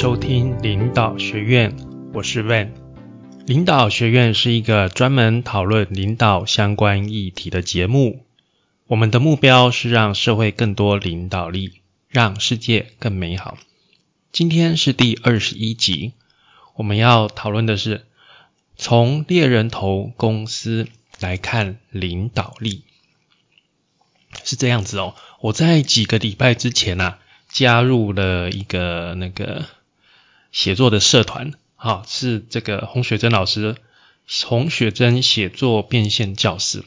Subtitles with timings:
[0.00, 1.76] 收听领导学院，
[2.14, 2.70] 我是 Van。
[3.44, 8.24] 领导学院是一个专门讨论领导相关议题的节目。
[8.86, 13.58] 我们的目标是让社会更多领导力，让世界更美好。
[14.32, 16.14] 今天是第二十一集，
[16.76, 18.06] 我们要讨论的是
[18.78, 20.88] 从猎人头公司
[21.20, 22.84] 来看领导力。
[24.44, 27.18] 是这样子哦，我在几个礼拜之前啊，
[27.50, 29.66] 加入了一个那个
[30.52, 33.76] 写作的社团，哈，是这个洪雪珍老师，
[34.44, 36.84] 洪雪珍写作变现教室。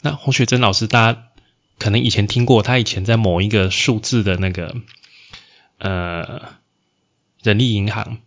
[0.00, 1.28] 那洪雪珍老师，大家
[1.78, 4.74] 可能以前听过，他以前在某一个数字的那个
[5.78, 6.42] 呃
[7.42, 8.18] 人力银行。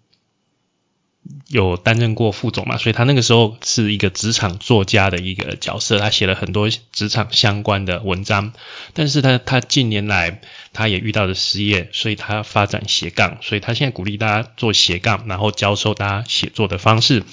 [1.48, 8.54] 有担任过副总嘛，所以他那个时候是一个职场作家的一个角色，他写了很多职场相关的文章。
[8.94, 10.42] 但是他他近年来
[10.74, 17.24] 他也遇到了失业，所以他发展斜杠，所以他现在鼓励大家做斜杠，然后教授大家写作的方式。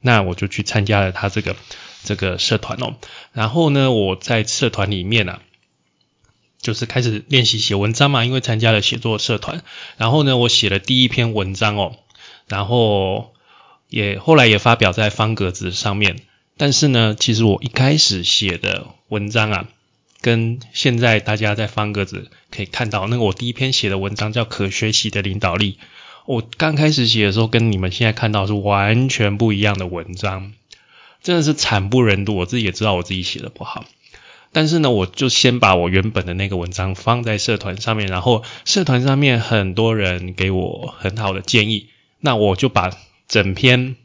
[0.00, 1.56] 那我就去参加了他这个
[2.04, 2.94] 这个社团哦。
[3.32, 5.40] 然后呢，我在社团里面啊，
[6.60, 9.62] 就是开始练习写文章嘛，因为参加了写作社团。
[9.96, 11.96] 然后呢，我写了第一篇文章哦，
[12.48, 13.33] 然后。
[13.88, 16.16] 也后来也发表在方格子上面，
[16.56, 19.68] 但是呢，其实我一开始写的文章啊，
[20.20, 25.72] 跟现在大家在方格子可以看到那个我第一篇写的文章叫《可学习的领导力》，
[26.26, 30.52] 我刚开始写的时候跟你们现在看到是完全不一样的文章，
[31.22, 32.34] 真的是惨不忍睹。
[32.34, 33.84] 我自己也知道我自己写的不好，
[34.52, 41.88] 但是呢，我就先把我原本的那个文章放在社团上面，然后社团上面很多人给我很好的建议，
[42.20, 42.90] 那我就把。
[43.28, 43.96] 整篇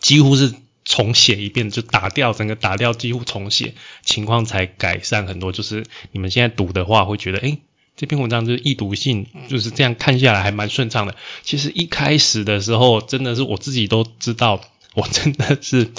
[0.00, 5.50] 几乎是重写一遍，就打掉整个打掉，几乎重写，情况才改善很多。
[5.52, 7.58] 就是你们现在读的话，会觉得，哎，
[7.96, 11.16] 这篇文章就是易读性，就是这样看下来还蛮顺畅的。
[11.42, 14.60] 其实一开始的时候，真的是我自己都知道，
[14.94, 15.90] 我真的是，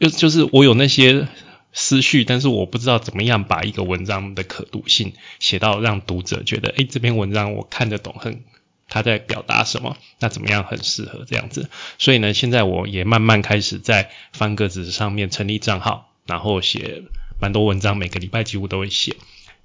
[0.00, 1.28] 就就是我有那些
[1.72, 8.42] 思绪，但是我不知道怎么样把一个文章的可读性写到让读者觉得，哎，这篇文章我看得懂，很。
[8.88, 9.96] 他在表达什么？
[10.20, 11.68] 那怎么样很适合这样子？
[11.98, 17.02] 所以呢，现在我也慢慢开始在方格子上面成立账号，然后写
[17.40, 19.16] 蛮多文章，每个礼拜几乎都会写。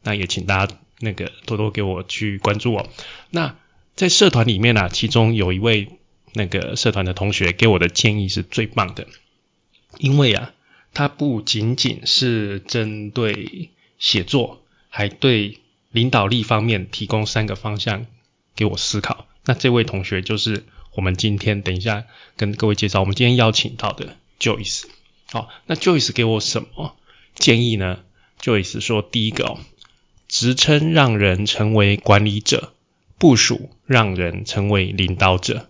[0.03, 2.89] 那也请大家那个多多给我去关注哦。
[3.29, 3.55] 那
[3.95, 5.89] 在社团里面呢，其中有一位
[6.33, 9.05] 那个社团的同学给我的建议是最棒的，
[9.99, 10.53] 因为啊，
[10.93, 15.59] 他不仅仅是针对写作，还对
[15.91, 18.07] 领导力方面提供三个方向。
[18.55, 22.05] 给我思考，那这位同学就是我们今天等一下
[22.37, 24.83] 跟各位介绍，我们今天邀请到的 Joyce。
[25.31, 26.95] 好，那 Joyce 给我什么
[27.35, 27.99] 建议呢
[28.41, 29.59] ？Joyce 说，第一个哦，
[30.27, 32.73] 职称让人成为管理者，
[33.17, 35.69] 部署让人成为领导者。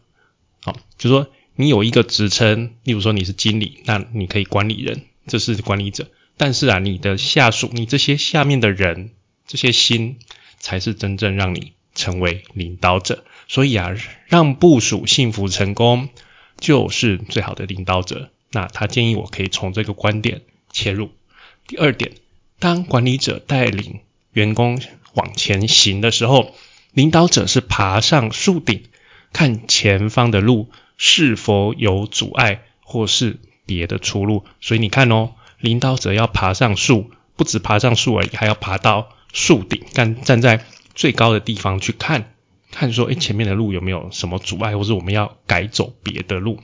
[0.62, 6.09] 好，就说你有一个职称，例如说你是经理，那你可以管理人，这是管理者。
[6.38, 9.12] 但是啊，你的下属，你这些下面的人，
[9.46, 10.18] 这些心，
[10.58, 11.74] 才是真正让你。
[11.94, 13.91] 成为领导者，所以啊，
[14.25, 16.09] 让部署幸福成功
[16.59, 18.29] 就是最好的领导者。
[18.52, 20.41] 那他建议我可以从这个观点
[20.72, 21.12] 切入。
[21.68, 22.12] 第二点，
[22.59, 24.00] 当管理者带领
[24.31, 24.81] 员工
[25.13, 26.53] 往前行的时候，
[26.94, 28.84] 领导者是爬上树顶，
[29.34, 34.46] 看前方的路是否有阻碍或是别的出路。
[34.59, 40.66] 所以你看哦，领导者要爬上树，不止爬上树而已，还要爬到树顶，站站在。
[40.96, 42.34] 最高的地方去看，
[42.72, 46.59] 看说，哎，前面的路有没有什么阻碍，或者我们要改走别的路。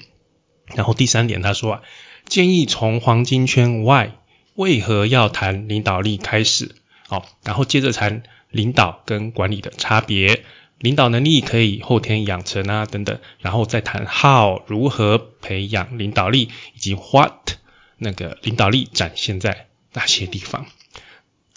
[0.75, 1.81] 然后第三点，他说啊，
[2.25, 4.17] 建议从黄金圈外
[4.55, 6.75] 为何要谈领导力开始，
[7.07, 10.43] 好，然后接着谈领导跟管理的差别，
[10.79, 17.51] 领导能力可以后天养成啊，等等，然后再谈 how 如何培养领导力，以及 what
[17.97, 20.65] 那个领导力展现在哪些地方。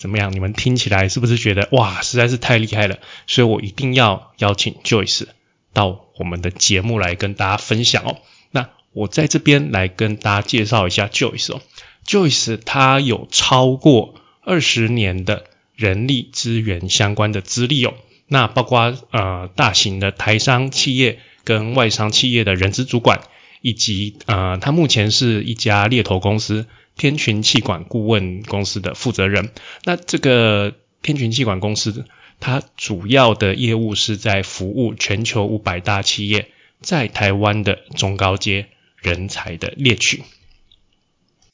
[0.00, 0.32] 怎么样？
[0.32, 3.00] 你们听起来是不是觉得哇，实在是太厉害了？
[3.26, 5.26] 所以我一定要邀请 Joyce
[5.74, 8.16] 到我们的节目来跟大家分享哦。
[8.50, 11.60] 那我在这边来跟大家介绍一下 Joyce 哦。
[12.06, 15.44] Joyce 他有超过二十年的
[15.76, 17.92] 人力资源相关的资历哦。
[18.26, 23.20] 那包括呃大型的台商企业跟外商企业的人资主管，
[23.60, 26.64] 以及呃他目前是一家猎头公司。
[27.00, 29.48] 天群气管顾问公司的负责人，
[29.84, 32.04] 那这个天群气管公司，
[32.40, 36.48] 它主要的业务是在服务全球五百大企业
[36.82, 38.66] 在台湾的中高阶
[38.98, 40.24] 人才的猎取。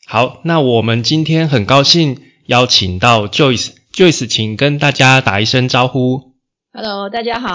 [0.05, 6.33] 好，那我们今天很高兴邀请到 Joyce，Joyce，请跟大家打一声招呼。
[6.73, 7.49] Hello，大家好。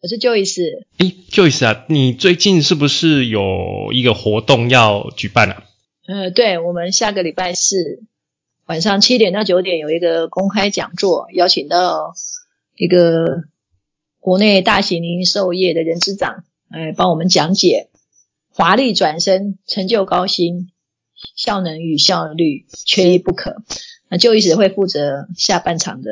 [0.00, 0.62] 我是 Joyce。
[0.96, 5.64] 哎，Joyce 啊，你最近是不是有一个活动要举办啊？
[6.06, 8.02] 呃，对，我们下个礼拜四
[8.66, 12.14] 晚上七点到九点有一个公开讲座，邀请到
[12.76, 13.44] 一个
[14.20, 17.88] 国内大型零售业的人资长，哎，帮我们讲解
[18.50, 20.70] 华丽转身，成就高薪，
[21.36, 23.62] 效能与效率缺一不可。
[24.08, 26.10] 那就一直会负责下半场的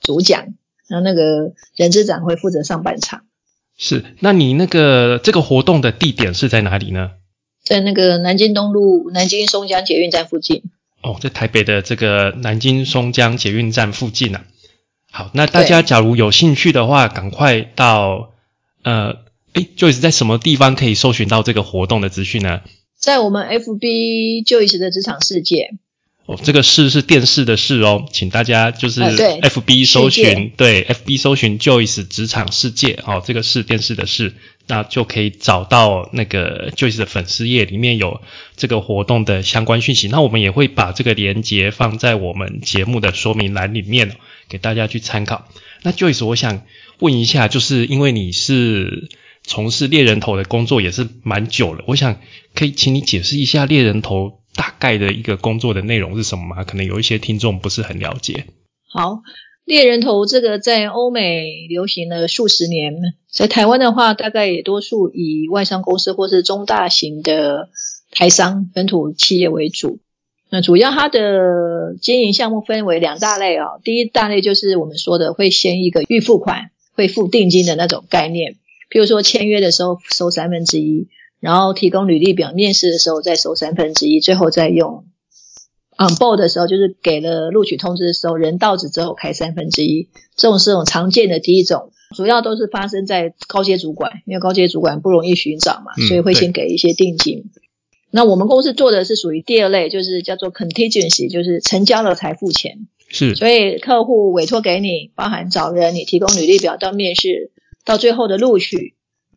[0.00, 0.54] 主讲。
[0.88, 3.24] 然后那个人资长会负责上半场。
[3.78, 7.12] 是，那你那个这个活动的地点是在哪里呢？
[7.62, 10.62] 在那个南京东路南京松江捷运站附近。
[11.02, 14.44] 哦，在台北的这个南京松江捷运站附近啊。
[15.10, 18.32] 好，那大家假如有兴趣的话，赶快到
[18.82, 19.16] 呃，
[19.52, 22.60] 哎，，Joyce 在什么地方可以搜寻到这个活动的资讯呢？
[22.98, 25.70] 在我们 FB Joyce 的职场世界。
[26.24, 34.32] 哦，这个视是电视的视哦，请大家就是 F B 搜寻，对 F B 搜寻 Joyce 职场世界，哦，这个是电视的视，
[34.66, 38.20] 那就可以找到那个 Joyce 的粉丝页里面有
[38.56, 40.08] 这个活动的相关讯息。
[40.08, 44.16] 那我们也会把这个链接放在我们节目的说明栏里面，
[44.48, 45.48] 给大家去参考。
[45.82, 46.62] 那 Joyce，我想
[46.98, 49.08] 问一下，就是因为你是
[49.42, 52.20] 从事猎人头的工作也是蛮久了，我想
[52.54, 54.40] 可以请你解释一下猎人头。
[54.54, 56.62] 大概的一个工作的内容是什么吗？
[56.64, 58.44] 可能有一些听众不是很了解。
[58.92, 59.22] 好，
[59.64, 62.94] 猎人头这个在欧美流行了数十年，
[63.30, 67.68] 在台湾的话，大概也多数以外商公司或是中大型的
[68.10, 70.00] 台商本土企业为主。
[70.50, 78.56] 那主要它的经营项目分为两大类啊，第一大类就是我们说的会先一个预付款，会付定金的那种概念，
[78.90, 81.08] 譬如说签约的时候收三分之一。
[81.40, 85.06] 然后提供履历表，面试的时候再收三分之一，最后再用
[85.98, 90.08] on board 的时候，就是给了录取通知的时候，人到职之后开三分之一。
[90.36, 97.44] 这种是种常见的第一种，主要都是发生在高阶主管，因为高阶主管不容易寻找嘛，所以会先给一些定金。
[98.10, 102.88] 那我们公司做的是属于第二类，就是叫做 contingency，就是成交了才付钱。
[103.08, 107.52] 是，所以客户委托给你，包含找人，你提供履历表到面试，
[107.84, 108.96] 到最后的录取，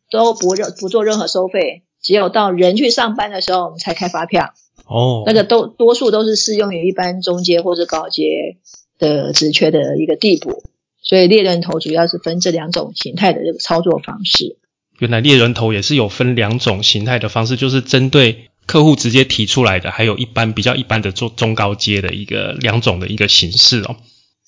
[0.09, 1.83] 都不任不做任何收费。
[2.01, 4.53] 只有到人去上班的时候，我们才开发票。
[4.87, 8.57] 哦，那个都多数都是适用于一般中阶或者高阶
[8.99, 10.63] 的职缺的一个地步。
[11.01, 14.57] 所以猎人头主要是分这两种形态的这个操作方式。
[14.99, 23.97] 原来猎人头也是有分两种形态的方式，就是针对客户直接提出来的，还有一般比较一般的中中高阶的一个两种的一个形式哦。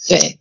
[0.08, 0.38] 对。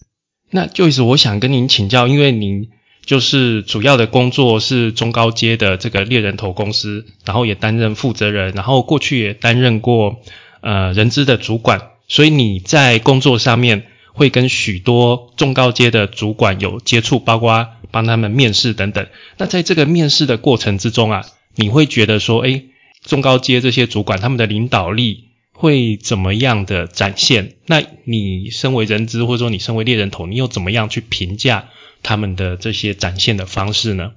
[0.50, 2.70] 那就是我想跟您请教，因为您。
[3.06, 10.16] 就是主要的工作是中高阶的这个猎人头公司，然后也担任负责人，然后过去也担任过
[10.60, 19.06] 呃人资的主管，所以你在工作上面会跟许多中高阶的主管有接触，包括帮他们面试等等。
[19.38, 21.24] 那在这个面试的过程之中啊，
[21.54, 22.64] 你会觉得说，诶，
[23.04, 27.54] 中高阶这些主管他们的领导力会怎么样的展现？
[27.66, 31.68] 那你身为人资或者说你身为猎人头，你又怎么样去评价？
[32.06, 34.12] 他们的这些展现的方式呢？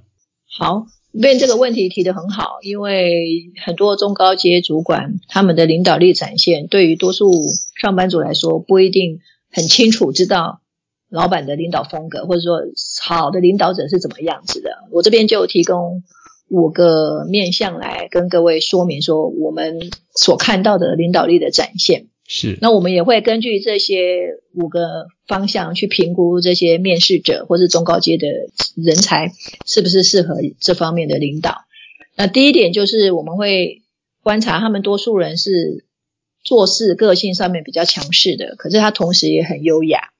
[0.60, 7.34] 好，问这个问题提得很好，因为很多中高阶主管他们的领导力展现，对于多数
[7.82, 9.22] 上班族来说不一定
[9.52, 10.62] 很清楚知道
[11.10, 12.60] 老板的领导风格，或者说
[13.02, 14.70] 好的领导者是怎么样子的。
[14.92, 16.04] 我这边就提供
[16.48, 19.80] 五个面向来跟各位说明，说我们
[20.14, 22.09] 所看到的领导力的展现。
[22.32, 28.28] 是，那我们也会根据这些五个方向去评估这些面试者或是中高阶的
[28.76, 29.32] 人才
[29.66, 31.64] 是不是适合这方面的领导。
[32.16, 33.82] 那第一点就是我们会
[34.22, 35.86] 观察他们多数人是
[36.44, 40.12] 做事个性上面比较强势的，可是他同时也很优雅。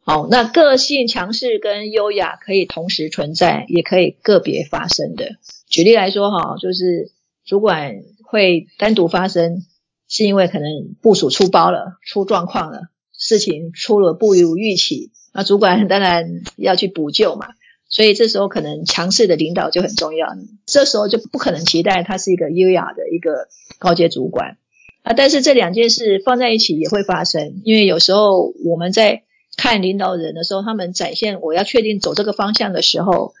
[0.00, 5.36] 好，那个性强势跟优雅可以同时存在，也可以个别发生的。
[5.68, 7.10] 举例来说，哈，就是
[7.44, 9.66] 主管会单独发生。
[10.14, 12.82] 是因为可能部署出包了，出状况了，
[13.16, 17.46] 事情出了不如预期，那主管当然要去补救嘛。
[17.88, 20.28] 所以这时候可能强势的领导就很重要，
[20.66, 24.58] 这时候就不可能期待他是一个优雅的一个高阶主管
[25.02, 25.14] 啊。
[25.14, 29.22] 但是这两件事放在一起也会发生，因为有时候我们在
[29.56, 33.32] 看领导人的时候，他们展现我要确定走这个方向的时候，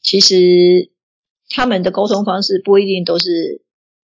[0.00, 0.90] 其实
[1.48, 3.62] 他们的沟通方式不一定都是。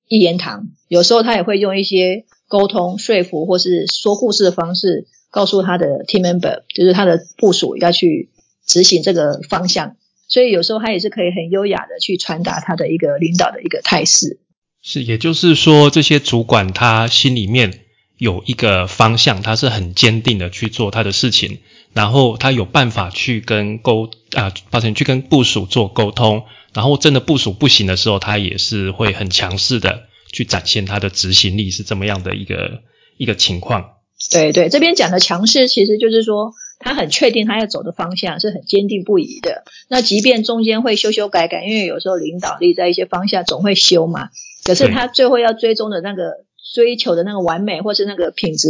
[0.09, 8.31] 一言堂，有时候他也会用一些沟通、说服或是说故事的方式，告诉他的 team member，就是他的部署要去
[8.65, 9.97] 执行这个方向。
[10.29, 14.41] 所以有时候他也是可以很优雅的去传达他的一个领导的一个态势。
[14.83, 17.81] 是，也就是说，这些主管他心里面
[18.19, 21.59] 有一个方向，他是很坚定的去做他的事情，
[21.97, 32.83] 然后他有办法去跟沟啊，抱歉，去跟部署做沟通，然后真的部署不行的时候，他也是会很强势的去展现他的执行力是这么样的一个
[33.17, 33.93] 一个情况。
[34.31, 39.65] 对对，这边讲的强势其实就是说，他很确定他要走的方向是很坚定不移的。
[39.89, 44.29] 那即便中间会修修改改，因为有时候领导力在一些方向总会修嘛，
[44.65, 46.45] 可是他最后要追踪的那个。
[46.75, 48.69] 追求的那个完美，或是那个品质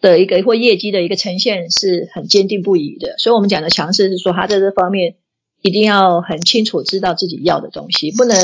[0.00, 3.16] 的一个或业绩的一个呈现，是很坚定不移的。
[3.18, 5.16] 所以，我们讲的强势是说，他在这方面
[5.62, 8.36] 一定要很清楚知道自己要的东西，不能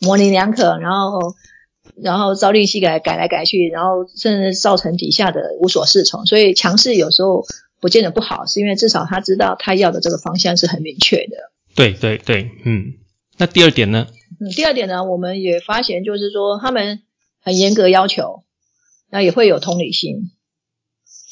[0.00, 1.34] 模棱两可，然后
[1.96, 6.26] 然后朝令夕改，改来改去，然后甚至造成底下的无所适从。
[6.26, 7.44] 所以，强势有时候
[7.80, 11.52] 不见得不好，是因为至少他知道他要的这个方向是很明确的。
[11.74, 12.94] 对对对，嗯。
[13.38, 14.06] 那第二点呢？
[14.40, 17.02] 嗯，第二点呢，我们也发现就是说他们。
[17.44, 18.44] 很严格要求，
[19.10, 20.30] 那也会有同理心，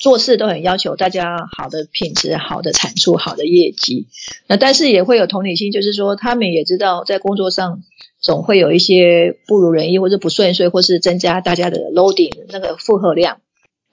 [0.01, 4.07] 做事都很要求大家好的品质、好的产出、好的业绩。
[4.47, 7.83] 那但是也会有同理心，就是说他们也知道在工作上
[8.19, 13.43] 总会有一些不如人意，或者不顺遂，或是增加大家的 loading 那个负荷量。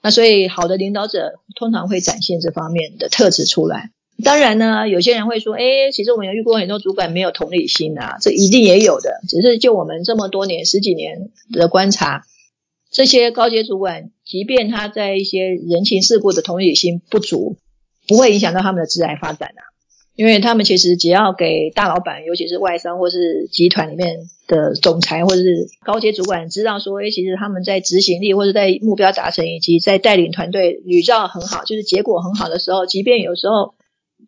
[0.00, 3.90] 那所以好的领导者通常会展现这方面的特质出来。
[4.24, 9.20] 当然呢，有些人会说，哎，其实我们有遇过很多主管没有同理心啊，这一定也有的。
[9.28, 12.24] 只是就我们这么多年十几年的观察，
[12.90, 17.56] 这些高阶主管，即便他在一些人情世故的同理心不足，
[18.06, 19.62] 不会影响到他们的职业发展啊。
[20.14, 33.74] 因为他们其实只要给大老板，尤其是外商或是集团里面的总裁或者是高阶主管知道说，哎，其实他们在执行力或者在目标达成以及在带领团队屡照很好，就是结果很好的时候，即便有时候。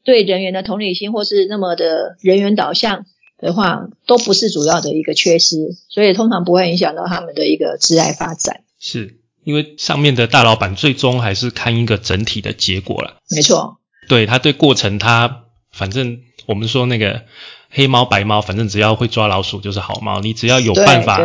[0.02, 3.04] 对人员的同理心，或是那么的人员导向
[3.40, 8.62] 的话，都不是主要的一个缺失，所以通常不会影响到他们的一个自爱发展。
[8.78, 13.16] 是因为上面的大老板最终还是看一个整体的结果了。
[13.30, 13.78] 没错，
[14.08, 17.22] 对他对过程，他反正我们说那个
[17.70, 21.20] 黑猫白猫，反正只要会抓老鼠就是好猫，你只要有办法。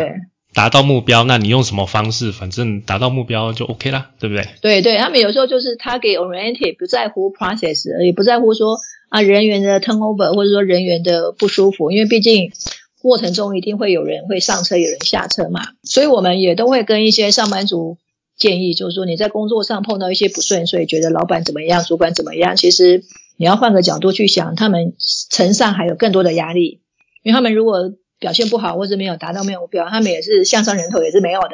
[0.55, 2.31] 达到目标，那你用什么方式？
[2.31, 4.47] 反正达到目标就 OK 啦，对不对？
[4.62, 8.77] 对对，他们有时候就是他给 oriented，不在乎 process，也不在乎说
[9.09, 12.53] 啊人员的 turnover，或者说人员的不舒服，因为毕竟
[13.01, 15.62] 过程中一定会有人会上车，有人下车嘛。
[15.83, 17.97] 所以我们也都会跟一些上班族
[18.38, 23.03] 建议，就是说你在工作上碰到一些不顺，所以觉得老板怎么样，主管怎么样，其实
[23.35, 24.93] 你要换个角度去想，他们
[25.29, 26.79] 层上还有更多的压力，
[27.24, 31.50] 因为他们如果表现不好，或者没有达到目标，他们也是向上人头也是没有的。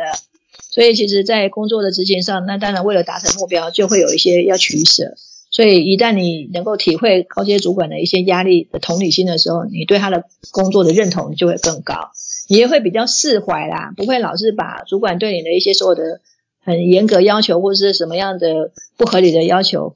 [0.69, 5.15] 所以，其实，在工作的执行上，那当然为了达成目标，就会有一些要取舍。
[5.49, 12.11] 所以，一旦你能够体会高阶主管的一些压力的同理心的时候，你对他的工作的认同就会更高，
[12.47, 16.21] 你也会比较释怀啦，不会老是把主管对你的一些所有的
[16.63, 19.95] 很严格要求，或者是什么样的不合理的要求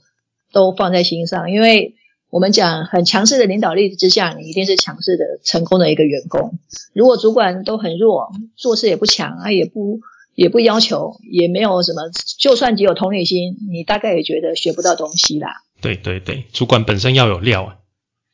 [0.51, 1.93] 都放在心上，因为。
[2.31, 6.59] 我们讲很强势的领导力之下，你一定是强势的、成功的一个员工。
[6.91, 10.01] 如果主管都很弱，做事也不强，啊，也不
[10.33, 12.01] 也不要求，也没有什么，
[12.37, 15.61] 就算只有同理心，你大概也觉得学不到东西啦。
[15.79, 17.77] 对对对，主管本身要有料啊。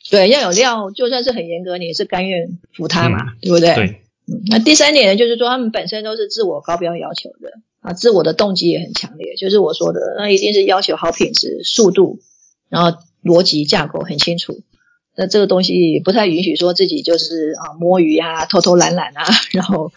[0.10, 3.76] 对，要有料，就算是很严格，你也是甘愿服他嘛，对不对？
[3.76, 4.02] 对。
[4.50, 12.20] 那第三点呢，就是说他们本身都是自我高标要求的啊，自我的动机也很强烈，就是我说的，那一定是要求好品质、速度，
[12.68, 12.98] 然后。
[13.24, 14.62] 逻辑架构很清楚，
[15.16, 19.24] 那这个东西不太允许说自己就是啊摸鱼啊、偷偷懒懒啊，
[19.54, 19.92] 然后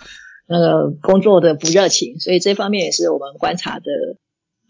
[0.46, 3.84] 那个工作的不热情，所以这方面也是我们观察的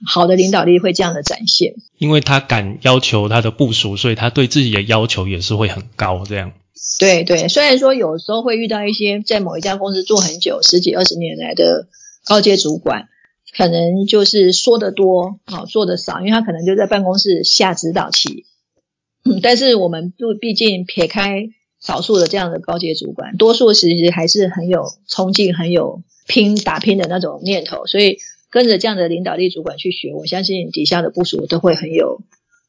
[0.06, 1.74] 好的领导力会这样的展现。
[1.98, 6.24] 因为他敢要求他的部署，所以他对自己的要求也是会很高。
[6.24, 6.52] 这样。
[6.98, 11.88] 对对，虽然说有时候会遇到一些在某一家公司做很久、十几二十年来的
[12.24, 13.08] 高阶主管。
[13.56, 18.46] 可能就是说的多，啊做的少，因为他可能就在办公室下指导期。
[19.24, 21.48] 嗯，但是我们不，毕竟撇开
[21.80, 28.18] 少数的这样的高阶主管，多数其实还是很有冲劲、很有拼打拼的那种念头，所以
[28.50, 32.20] 跟着这样的领导力主管去学，我相信底下的部署都会很有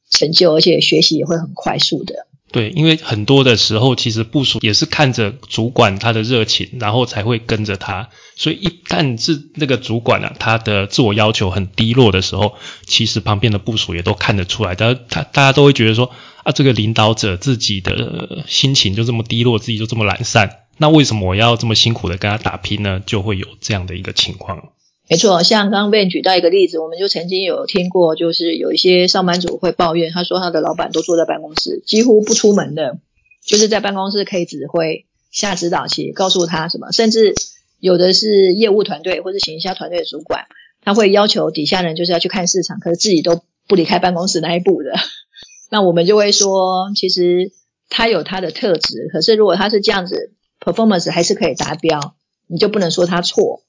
[0.10, 2.28] 成就，而且学习也会很快速的。
[2.56, 8.08] 对，因为很多的时候，其实部署也是看着主管他的热情，然后才会跟着他。
[8.38, 14.74] 所以一旦是那个主管啊，他的自我要求很低落的时候，其实旁边的部署也都看得出来。
[14.74, 16.10] 他他大家都会觉得说
[16.44, 23.02] 啊，这个领导者自己的心情就这么低落，自己就这么懒散，那为什么我要这么辛苦的跟他打拼呢？
[23.06, 24.70] 就会有这样的一个情况。
[25.08, 32.98] 没错，像刚刚被举到一个例子，我们就曾经有听过，就是有一些上班族会抱怨，他说他的老板都坐在办公室，几乎不出门的，
[33.44, 37.36] 就是在办公室可以指挥、下指导期，告诉他什么，甚至
[37.80, 40.46] 有的是业务团队或者行销团队的主管，
[40.82, 44.92] 他会要求底下人就是要去看市场，可是自己都不离开办公室那一步的。
[45.70, 47.52] 那我们就会说，其实
[47.90, 52.16] 他有他的特质，可是如果他是这样子，performance 还是可以达标，
[52.48, 53.62] 你就不能说他错。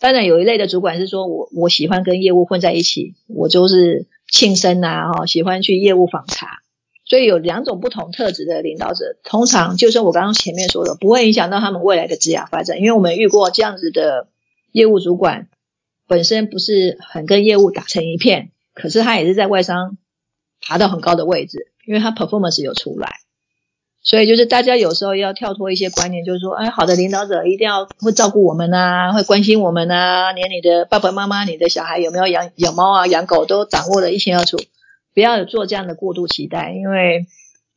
[0.00, 6.46] 当然，有一类的主管是说我我喜欢跟业务混在一起，我就是庆生啊，哈，喜欢去业务访查。
[7.04, 14.28] 所以有两种不同特质的领导者，通常就是我刚刚前面说的，不会影响到他们未来的职业发展，因为我们遇过这样子的
[14.72, 15.48] 业务主管，
[16.06, 19.96] 本身不是很跟业务打成一片，可是他也是在外商
[20.60, 23.16] 爬到很高的位置，因为他 performance 有出来。
[24.02, 34.56] 所以就是大家有时候要跳脱一些观念，就是说，哎，好的领导者一定要会照顾我们呐，会关心我们呐，连你的爸爸妈妈、你的小孩有没有养养猫啊、养狗都掌握的一清二楚。
[35.14, 37.26] 不要有做这样的过度期待，因为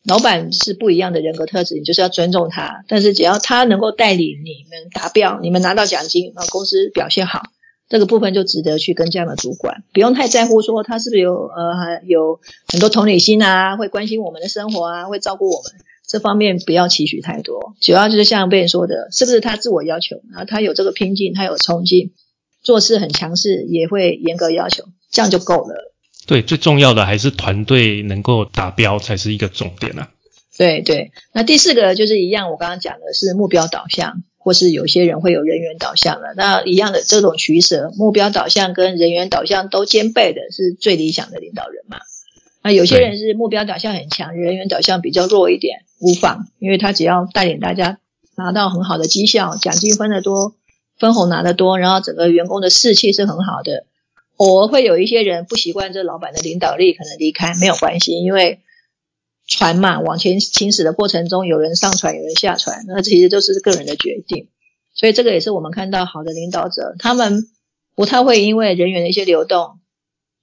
[0.05, 2.85] 老板是不一样的人格特质，你就是要尊重他。
[2.87, 7.41] 但是只要他能够带领你们达标，你们拿到奖金，啊，公司表现好，
[7.89, 12.39] 这个部分就值得去跟这样的主管，不用太在乎说他是不是有呃有
[12.71, 15.73] 很多同理心啊，会关心我们的生活啊，会照顾我们，
[16.11, 17.73] 这方面不要期许太多。
[17.79, 22.11] 主要就是像被人说的，是不是他自我要求，然后他有这个拼劲，他有冲劲，
[22.61, 25.93] 做事很强势，也会严格要求，这样就够了。
[26.27, 30.09] 对，最重要的还是团队能够达标才是一个重点啊。
[30.57, 36.33] 对对，那第四个就是一样，我刚刚讲的是目标导向，或是有些人会有人员导向的。
[36.35, 41.99] 那一样的这种取舍，目标导向跟人员导向都兼备的是最理想的领导人嘛。
[42.63, 47.99] 那有些人是目标导向很强，人员导向比较弱一点，无妨，因为他只要带领大家
[48.35, 50.55] 拿到很好的绩效，奖金分得多，
[50.97, 53.85] 分红拿得多，然后整个员工的士气是很好的。
[54.37, 58.61] 偶尔会有一些人不习惯这老板的领导力，可能离开没有关系，因为
[59.45, 64.47] 船嘛往前行驶的过程中，有人上船，有人下船，那其实都是个人的决定。
[64.95, 67.47] 所以这个也是我们看到好的领导者，他们
[67.93, 69.79] 不太会因为人员的一些流动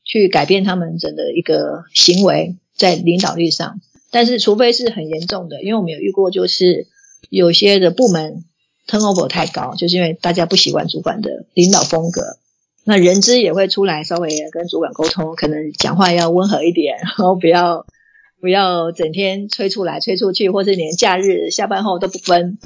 [0.05, 3.81] 去改变他们整的一个行为在领导力上。
[4.11, 6.87] 但是除非是很严重的，因为我们有遇过，就是
[7.31, 8.44] 有些的部门
[8.87, 12.38] turnover 太高，就是因为大家不习惯主管的领导风格。
[12.85, 17.85] 那人资也会出来稍微跟主管沟通，可能讲话要温和一点，然后不要
[18.40, 22.59] 不要整天催出来催出去，或是连假日下班后都不分，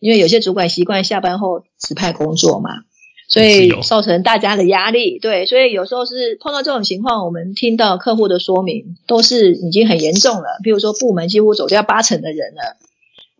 [0.00, 2.82] 因为有些主管习惯下班后指派工作嘛，
[3.30, 5.18] 所以造成大家的压力。
[5.18, 12.76] 对，所以有时候是碰到这种情况，我们听到客户的说明都是已经很严重了，比如说部门几乎走掉八成的人了，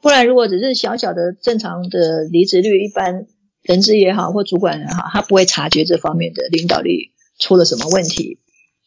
[0.00, 3.26] 不然如果只是小小的正常的离职率，一般。
[3.62, 8.38] 人资也好，或主管也好，他不会察觉这方面的领导力出了什么问题。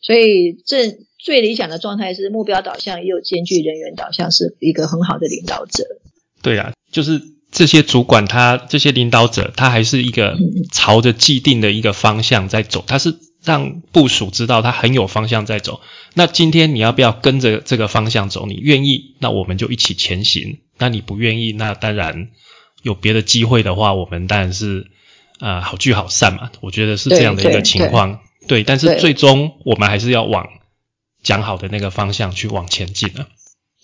[0.01, 5.83] 所以，这最理想的状态是目标导向又兼具人员导向，是一个很好的领导者。
[6.41, 7.21] 对啊，就是
[7.53, 10.37] 这些主管，他这些领导者，他还是一个
[10.73, 15.79] 朝着既定的一个方向在走，他是让部署知道他很有方向在走。
[16.13, 18.45] 那今天你要不要跟着这个方向走？
[18.45, 22.27] 你愿意，那我们就一起前行；那你不愿意，那当然。
[22.81, 24.87] 有别的机会的话，我们当然是
[25.39, 26.51] 啊好聚好散嘛。
[26.59, 28.65] 我觉得是这样的一个情况，对。
[28.65, 30.49] 但是最终我们还是要往
[31.23, 33.27] 讲好的那个方向去往前进的。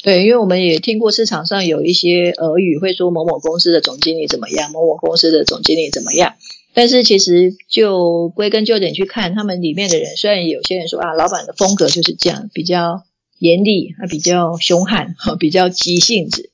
[0.02, 6.36] 对，因为我们也听过市场上有一些耳语，会说某某公司的总经理怎么样，某某公司的总经理怎么样。
[6.74, 13.04] 但是其实就归根究底去看，他们里面的人，虽然有些人说啊，老板的风格就是这样，比较
[13.40, 16.52] 严厉，他比较凶悍，比较急性子。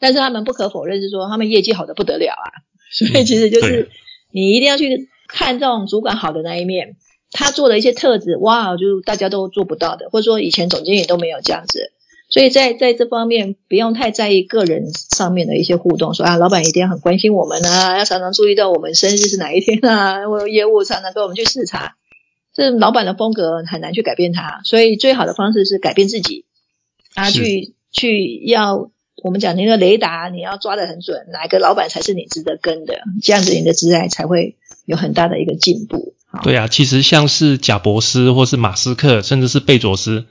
[0.00, 2.50] 但是他们不可否认是说，他们业绩好的不得了啊，
[2.90, 3.88] 所以其实就是
[4.32, 6.96] 你一定要去看这种主管好的那一面，
[7.30, 11.92] 他做的一些特质，哇，就大家都做不到的，或者说以前总经理都没有这样子，
[12.28, 21.96] 所以在在这方面不用太在意个人上面的一些互动，说啊，老板一定要很关心我们啊，要常常注意到我们生日是哪一天啊，或业务常常跟我们去视察，
[22.54, 26.44] 这老板的风格很难去改变他，所以最好的方式是改变自己，
[27.14, 28.90] 啊，去去要。
[29.20, 36.14] 我们讲那个雷达，你要抓得很准，哪个老板才是你值得跟的，这样子你的职业才会有很大的一个进步。
[36.44, 40.26] 对啊，其实像是贾博斯或是马斯克，甚至是贝佐斯，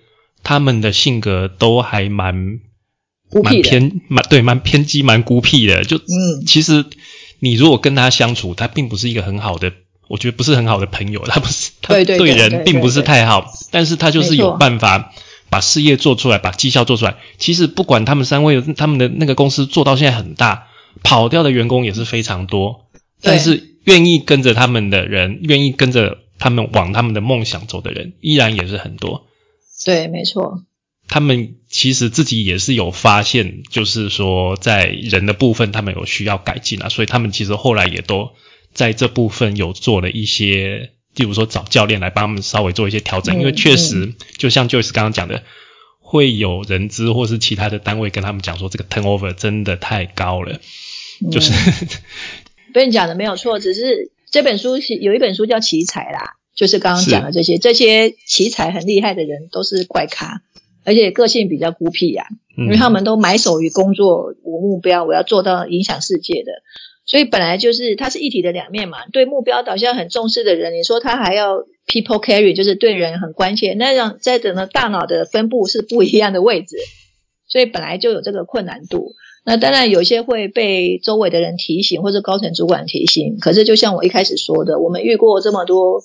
[0.48, 2.62] 他们的性格都还蛮
[3.44, 5.84] 蛮偏蛮对蛮偏激蛮孤僻的。
[5.84, 6.86] 就嗯，其实
[7.40, 9.74] 你如果跟他相处，他并不是一个很好的，
[10.08, 15.12] 我觉得不是很好的朋友，他不是 他对人并不是太好，但是他就是有办法。
[15.50, 17.16] 把事业做出来，把绩效做出来。
[17.38, 20.68] 其实不管他们三位，他们的那个公司做到现在很大，
[21.04, 22.90] 跑掉的员工也是非常多。
[23.22, 29.27] 但是愿意跟着他们的人，愿意跟着他们往他们的梦想走的人，依然也是很多。
[29.88, 30.66] 对，没错。
[31.08, 36.90] 他们其实自己也是有发现，就是说在人的部分，他们有需要改进啊。
[36.90, 38.32] 所以他们其实后来也都
[38.74, 45.44] 在这部分有做了一些例如说找教练来帮他们稍微做一些调整，嗯因为确实就像 Joyce 刚刚讲的，
[46.00, 50.60] 会有人资或是其他的单位跟他们讲说，这个 turnover 真的太高了，
[51.32, 51.54] 就是、
[52.76, 60.42] 被你讲的没有错，只是这本书是有一本书叫奇才啦，就是刚刚讲的这些，这些奇才很厉害的人都是怪咖，
[60.84, 62.26] 而且个性比较孤僻呀、
[62.58, 66.52] 嗯因为他们都埋首于工作，我目标我要做到影响世界的，
[67.06, 69.06] 所以本来就是它是一体的两面嘛。
[69.14, 76.78] 对目标导向很重视的人，你说他还要 people carry，就是对人很关切，那让在整个大脑的分布是不一样的位置，
[77.48, 79.12] 所以本来就有这个困难度。
[79.46, 83.38] 那当然有些会被周围的人提醒，或者高层主管提醒。
[83.40, 86.02] 可是就像我一开始说的，我们遇过这么多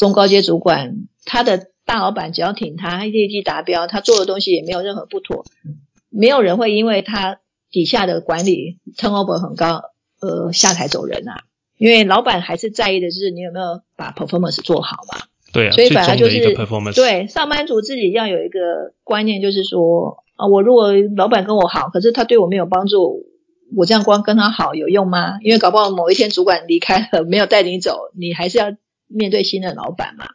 [0.00, 0.94] 中高阶主管，
[1.26, 5.44] 他的大老板只要挺他，他业绩达标，他做的东西也没有任何不妥，
[6.08, 9.82] 没有人会因为他底下的管理 turnover 很高，
[10.22, 11.42] 呃下台走人啊。
[11.76, 15.26] 因为老板还是在意的就是你有没有把 performance 做好嘛。
[15.52, 16.54] 对啊，所以最反而就是
[16.94, 23.26] 对，上班族自己要有一个观念，就是说啊，我如果老板跟我好，可是他对我没有帮助，
[23.76, 25.38] 我这样光跟他好有用吗？
[25.42, 28.72] 因为搞不好某一天主管离开了，没有带你走，你还是要
[29.10, 30.26] 面对新的老板嘛。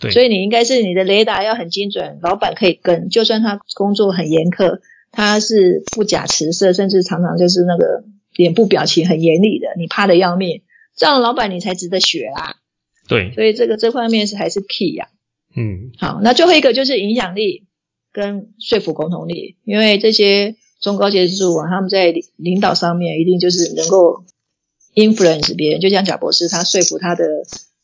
[0.00, 4.80] 对所以你应该是你的雷达要很精准，老板可以跟，就算他工作很严苛，
[5.12, 10.62] 他是不假辞色，甚至常常就是那个脸部表情很严厉的，你怕的要命，
[10.96, 12.56] 这样的老板你才值得学啊。
[13.06, 15.08] 对，所以这个这方面是还是 key 呀、
[15.54, 17.66] 嗯，好，那最后一个就是影响力
[18.12, 24.24] 跟说服沟通力，因为这些中高阶主管他们在领领导上面一定就是能够
[24.94, 27.24] influence 别人，就像贾博士他说服他的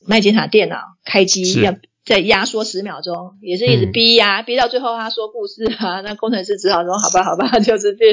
[0.06, 8.04] 麦金塔电脑开机要再压缩十秒钟，也是一直嗯逼呀、逼到最后他说故事啊，那工程师只好说好吧好吧， 就是逼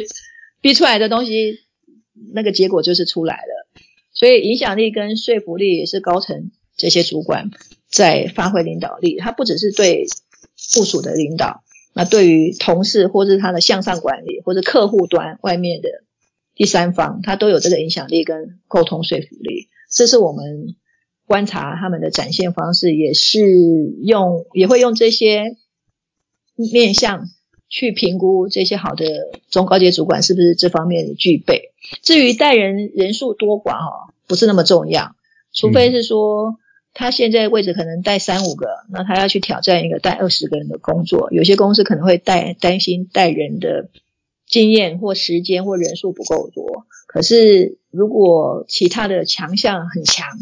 [0.62, 1.60] 逼出来的东西，
[2.34, 3.68] 那个结果就是出来了。
[4.12, 7.52] 所以影响力跟说服力也是高层这些主管
[7.88, 10.06] 在发挥领导力，他不只是对
[10.76, 15.90] 部署的领导，那对于同事或是他的向上管理，或者客户端外面的
[16.56, 19.70] 第三方，他都有这个影响力跟沟通说服力。
[19.90, 20.76] 这是我们
[21.28, 23.42] 观察他们的展现方式，也是
[24.02, 25.58] 用也会用这些
[26.56, 27.30] 面向
[27.70, 29.06] 去评估这些好的
[29.52, 31.74] 中高阶主管是不是这方面具备。
[32.02, 35.16] 至于带人人数多寡哈、不是那么重要，
[35.54, 36.58] 除非是说。
[37.00, 41.32] 他现在位置可能带三五个，那他要去挑战一个带二十个人的工作。
[41.32, 43.92] 有些公司可能会带担心带人的
[44.48, 46.88] 经验或时间或人数不够多。
[47.06, 50.40] 可是如果其他的强项很强，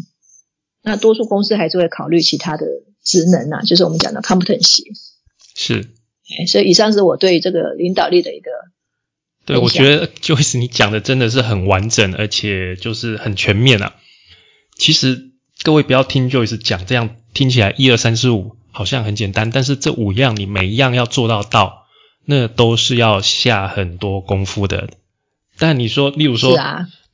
[0.86, 2.66] 那多数公司还是会考虑其他的
[3.04, 4.84] 职能啊，就是我们讲的 competency。
[5.56, 5.90] 是。
[6.40, 8.50] 哎所以以上是我对这个领导力的一个
[9.46, 13.94] 对，我觉得 Joyce 你讲的真的是很完整，而且就是很全面啊。
[14.76, 21.86] 其实各位不要听 Joyce 讲，这样听起来一二三四五好像很简单，但是这五样你每一样要做到到，
[22.26, 24.90] 那都是要下很多功夫的。
[25.60, 26.58] 但你说，例如说，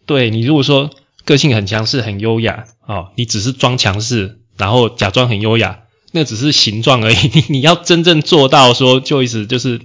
[0.05, 0.89] 对你如果说
[1.31, 7.15] 个性很强势、很优雅哦，你只是装强势，然后假装很优雅，那只是形状而已。
[7.33, 9.79] 你你要真正做到说，Joyce 就是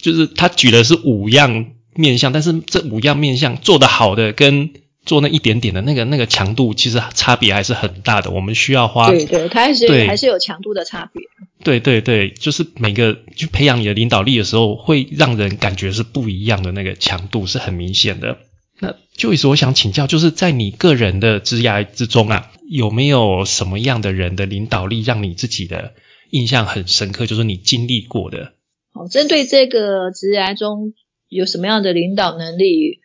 [0.00, 4.70] 就是他举的是五样面相，但是这五样面相做得好的跟
[5.04, 8.30] 做那一点点的那个那个强度，其实差别还是很大的。
[8.30, 11.22] 我们需要花对对，它还是还是有强度的差别。
[11.64, 18.38] 对对对，就是每个去培养你的领导力的时候，会让人感觉是不一样的那个强度是很明显的。
[18.80, 25.94] 那就意思我想请教，就是在你个人的职涯之中啊，有没有什么样的人的领导力让你自己的
[26.30, 27.26] 印象很深刻？
[27.26, 28.52] 就是你经历过的。
[28.92, 30.92] 好，针对这个职涯中
[31.28, 33.00] 有什么样的领导能力，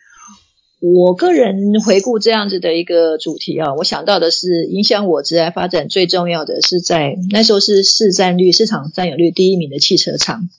[0.80, 10.50] 我个人回顾这样子的一个主题啊，我想到的是影响我职涯发展最重要的是在那时候是市占率、市场占有率第一名的汽车厂，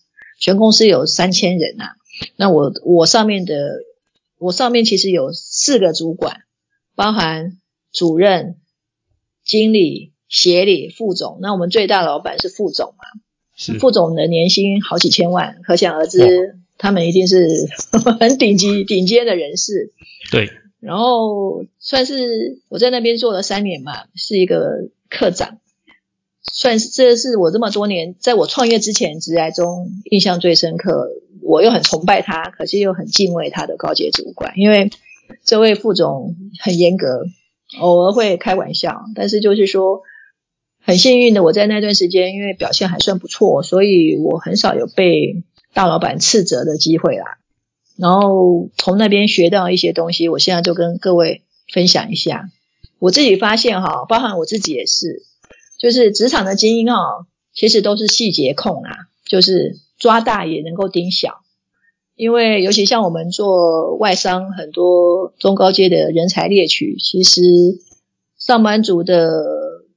[0.40, 1.96] 全公司有三千人啊。
[2.36, 3.54] 那我我上面的
[4.44, 6.42] 我上面其实有四个主管，
[6.94, 7.56] 包含
[7.90, 8.56] 主任、
[9.42, 11.38] 经理、协理、副总。
[11.40, 13.04] 那我们最大老板是副总嘛？
[13.56, 17.48] 是副总的年薪好几千万，可想而知，他们一定是
[18.20, 19.94] 很顶级、顶尖的人士。
[20.30, 25.58] 对，然后算是我在那边做了三年嘛，是一个科长，
[26.52, 31.08] 算是这是我这么多年在我创业之前职涯中印象最深刻。
[31.44, 34.90] 我又很崇拜他，可是又很敬畏他的高阶主管，因为
[35.44, 37.26] 这位副总很严格，
[37.80, 40.02] 偶尔会开玩笑，但是就是说。
[40.86, 47.38] 很幸运的，我在那段时间因为表现还算不错，所以我很少有被大老板斥责的机会啦。
[47.96, 51.40] 然后从那边学到一些东西，我现在就跟各位
[51.72, 52.50] 分享一下。
[52.98, 55.22] 我自己发现哈，包含我自己也是，
[55.78, 58.90] 就是职场的精英哦，其实都是细节控啊，
[59.24, 61.40] 就是抓大也能够盯小。
[62.16, 67.42] 因为尤其像我们做外商，很多中高阶的人才猎取，其实
[68.38, 69.42] 上班族的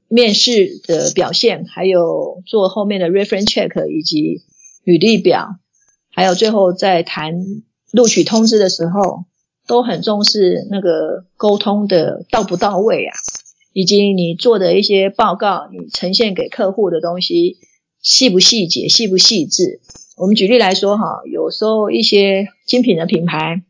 [0.07, 4.41] 面试的表现，还有做后面的 reference check 以及
[4.83, 5.57] 履历表，
[6.11, 7.35] 还有最后在谈
[7.91, 9.25] 录取通知的时候，
[9.67, 13.13] 都很重视那个沟通的到不到位啊，
[13.73, 17.57] 以及你做的一些报告，你呈现给客户的东西
[18.01, 19.81] 细不细节、细不细致。
[20.15, 23.61] 我们举例来说哈，有时候一些精品的品牌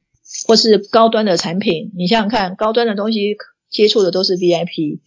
[0.47, 3.35] 或是高端的产品，你想想看，高端的东西
[3.69, 4.99] 接触的都是 VIP，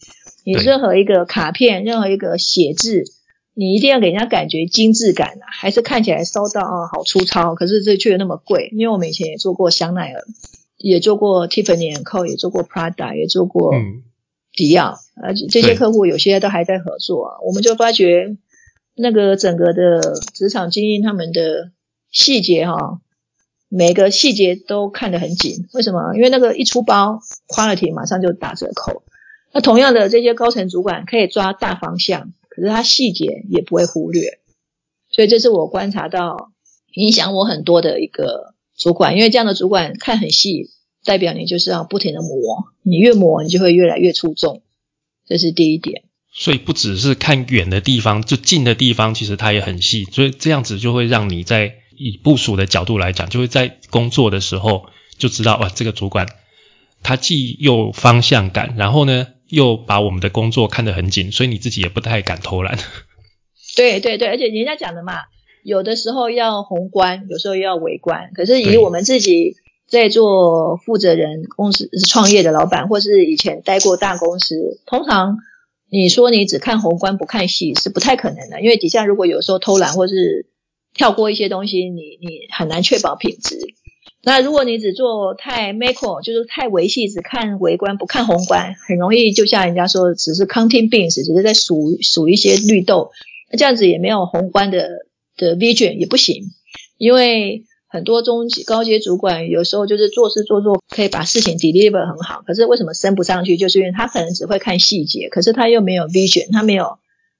[0.45, 3.05] 你任何一个卡片、任何一个写字，
[3.55, 8.69] 你一定要给人家感觉精致感啊，还是看起来收到啊好粗糙，可是这却那么贵。
[8.73, 10.23] 因为我们以前也做过香奈儿，
[10.77, 13.73] 也做过 Tiffany Co，也做过 Prada，也做过
[14.53, 18.37] 迪奥，而且这些客户有些都还在合作，啊我们就发觉。
[18.95, 21.71] 那个整个的职场精英，他们的
[22.11, 23.01] 细节哈，
[23.69, 25.67] 每个细节都看得很紧。
[25.73, 26.13] 为什么？
[26.15, 29.03] 因为那个一出包，quality 马上就打折扣。
[29.53, 34.39] 那同样的，这些高层主管可以抓大方向，可是他细节也不会忽略。
[35.09, 36.51] 所以这是我观察到
[36.93, 40.69] 影响我很多的一个主管，因为这样的主管看很细，
[41.03, 44.61] 代表你就是要不停的磨，你越磨，你就会越来越出众。
[45.25, 46.03] 这是第一点。
[46.33, 50.05] 所以不只是看远的地方，就近的地方，其实它也很细。
[50.05, 54.85] 所以这样子就会让你在以部署的角度来讲，就会在工作的时候
[55.17, 56.27] 就知道，哇，这个主管
[57.03, 62.77] 他既有方向感，然后呢又把我们的工作看得很紧，所以你自己也不太敢偷懒。
[63.75, 65.15] 对对对，而且人家讲的嘛，
[65.63, 68.31] 有的时候要宏观，有时候要微观。
[68.33, 75.37] 可是以我们自己在做负责人、公司创业的老板，或是以前待过大公司，通常。
[75.93, 80.45] 你说你只看宏观不看细是不太可能的，因为底下如果有时候偷懒或是
[80.93, 83.59] 跳过一些东西，你你很难确保品质。
[84.23, 93.11] 那如果你只做太 macro，就是太维系，只看微观不看宏观，很容易就像人家说，只是 counting beans，只是在数数一些绿豆，
[93.51, 96.45] 那这样子也没有宏观的的 vision 也不行，
[96.97, 97.65] 因为。
[97.91, 103.57] 很多中级高阶主管有时候就是做事做做，可以把事情 deliver 很好，可是为什么升不上去？
[103.57, 106.99] 就是因为他可能只会看细节，可是他又没有 vision，他没有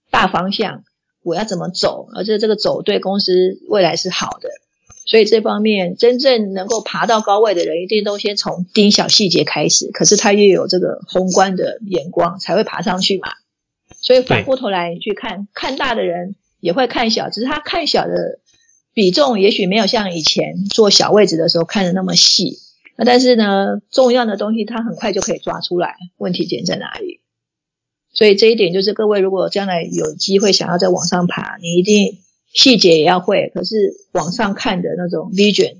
[0.09, 0.83] 大方向，
[1.23, 4.49] 我要怎么走，而且这个走对公司未来是好的。
[5.05, 13.29] 所以这方面真正能够爬到高位的人，一定都先从盯小细节开始，可是他又有这个宏观的眼光，才会爬上去嘛。
[14.01, 18.39] 所以反过头来去看，看大的人也会看小，只是他看小的。
[18.93, 22.57] 比重也许没有像以前做小位置的时候看的那么细，
[22.97, 27.21] 那但是呢，重要的东西它很快就可以抓出来问题点在哪里。
[28.13, 32.17] 所以这一点就是各位如果将来有机会想要再往上爬，你一定
[32.53, 33.75] 细节也要会，可是
[34.11, 35.77] 往上看的那种 vision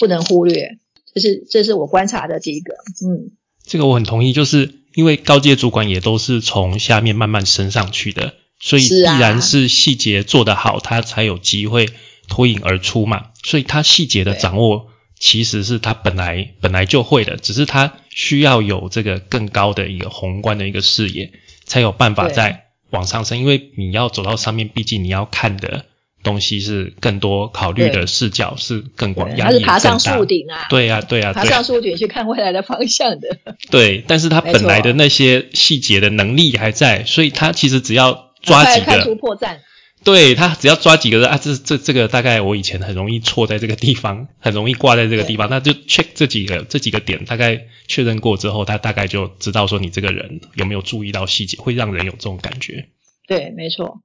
[0.00, 0.78] 不能忽略。
[1.14, 2.74] 这是这是我观察的第一个，
[3.06, 3.30] 嗯，
[3.64, 11.88] 这个我很同意，就是因为高阶主管也都是从下面慢慢升上去的，所以必然是细节做得好，他才有机会。
[12.28, 21.32] 脱颖而出嘛，所以他细节的掌握其实是他本来本来就会的，只是他需要有这个更高的一个宏观的一个视野，
[21.64, 23.38] 才有办法在往上升。
[23.38, 25.84] 因为你要走到上面，毕竟你要看的
[26.22, 33.38] 东西是更多，考虑的视角是更广，压力是爬上树顶啊，对呀对呀，爬上树顶去看未来的方向的。
[33.70, 39.58] 对， 但是他本来的那些细节的能力还在，所以他其实只要抓几个，看出破绽。
[40.04, 52.88] 对他只要抓几个人啊，这这这个大概我以前很容易错在这个地方， 很容易挂在这个地方，那就 check 这几个这几个点，大概确认过之后，他大概就知道说你这个人有没有注意到细节，会让人有这种感觉。
[53.26, 54.02] 对，没错。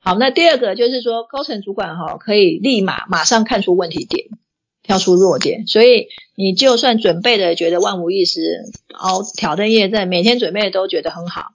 [0.00, 4.26] 好，那第二个就是说，高层主管哈可以立马马上看出问题点，
[4.82, 6.06] 挑出弱点，所以
[6.36, 8.40] 你就算准备的觉得万无一失，
[8.92, 11.52] 熬挑灯夜战，每天准备的都觉得很好。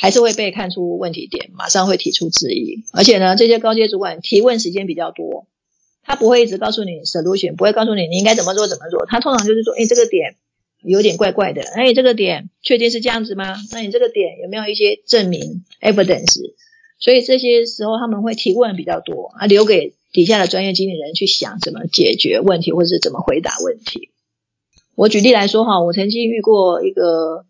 [0.00, 2.84] 还是会被看出问题点，马上会提出质疑。
[2.94, 5.46] 而且呢，这些高阶主管提问时间比较多，
[6.02, 9.04] 他不会一直告诉你 solution，不会告诉你你应该怎么做怎么做。
[9.04, 10.36] 他通常就是说，哎，这个点
[10.82, 13.54] 有点怪怪的，哎，这个点确定是这样子吗？
[13.72, 16.54] 那你这个点有没有一些证明 evidence？
[16.98, 24.08] 所以这些时候他们会提问比较多，啊，留给底下的专业经理人去想怎么解决问题，或者是怎么回答问题。
[24.94, 27.44] 我举例来说哈，我曾经遇过一个。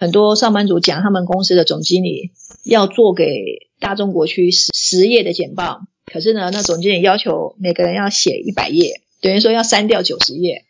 [0.00, 2.30] 很多上班族讲，他们公司的总经理
[2.64, 10.64] 要做给大中国区十十页的简报，可是呢，那总经理要求每个人要写一百页，等于说要删掉九十页。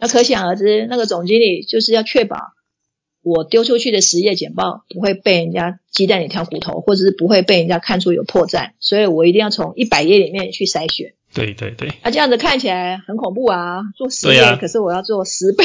[0.00, 2.36] 那可想而知，那个总经理就是要确保
[3.22, 11.14] 我丢出去的十页简报不会被人家鸡蛋里挑骨头，或者是不会被人家看出有破绽，所以我一定要从一百页里面去筛选。
[11.32, 13.82] 对对对，啊，这样子看起来很恐怖啊！
[13.96, 15.64] 做十页，啊可是我要做十倍，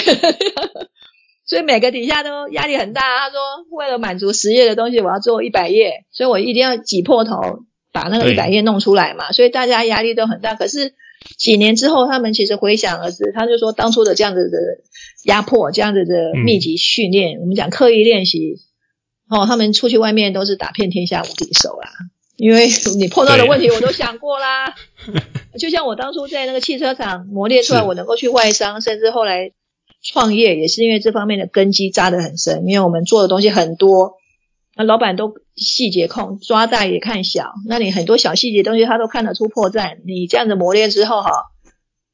[1.51, 3.01] 所以每个底下都压力很大。
[3.01, 3.37] 他说，
[3.71, 9.33] 为了满足十页的东西，我要做一百页，所以我一定要挤破头把那个一百页弄出来嘛。
[9.33, 10.55] 所以大家压力都很大。
[10.55, 10.93] 可是
[11.37, 14.57] 几年之后，他们其实回想而知，他就说当初的这样子的
[15.25, 18.55] 压迫，这样子的密集训练，我们讲刻意练习，
[19.29, 21.89] 哦，他们出去外面都是打遍天下无敌手啦。
[22.37, 24.73] 因为你碰到的问题我都想过啦，
[25.59, 29.51] 就像我当初在那个汽车厂磨练出来，我能够去外商，甚至后来
[30.03, 32.63] 创业，也是因为这方面的根基扎得很深。
[32.67, 34.17] 因为我们做的东西很多，
[34.75, 39.97] 那老板都细节控，抓大也看小，那你很多小细节东西他都看得出破绽。
[40.05, 41.29] 你这样子磨练之后，哈，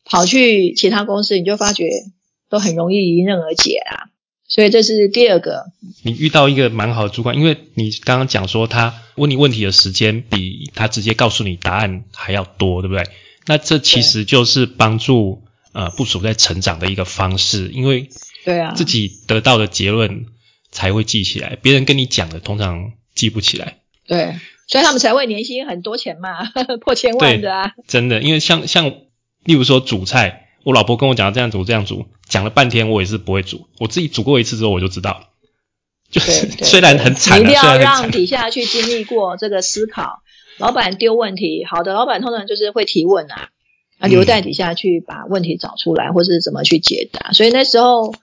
[0.06, 1.89] 跑去其他公司，你就发觉
[2.50, 4.10] 都很容易迎刃而解啊。
[4.50, 5.65] 所以这是第二个，
[6.04, 13.04] 你遇到一个蛮好的主管，因为你刚刚讲说他问你问题的时间比他直接告诉你答案还要多，对不对？
[13.45, 15.43] 那这其实就是帮助
[15.78, 18.10] 呃部署在成长的一个方式，因为
[18.44, 20.26] 对啊，自己得到的结论
[20.72, 23.78] 才会记起来，别人跟你讲的通常记不起来。
[24.08, 26.44] 对，所以他们才会年薪很多钱嘛，
[26.82, 27.74] 破千万的啊。
[27.88, 28.90] 真的，因为像像
[29.44, 35.30] 例如说煮菜，我老婆跟我讲这样煮这样煮，讲了半天我也是不会煮，我自己煮过一次之后我就知道，
[36.10, 40.24] 就是 虽然很惨、啊，你一定要让底下去经历过这个思考。
[40.58, 43.50] 老板丢问题，好的老板通常就是会提问啊，
[44.00, 47.32] 啊嗯留在底下去把问题找出来，或是怎么去解答。
[47.32, 48.14] 所以那时候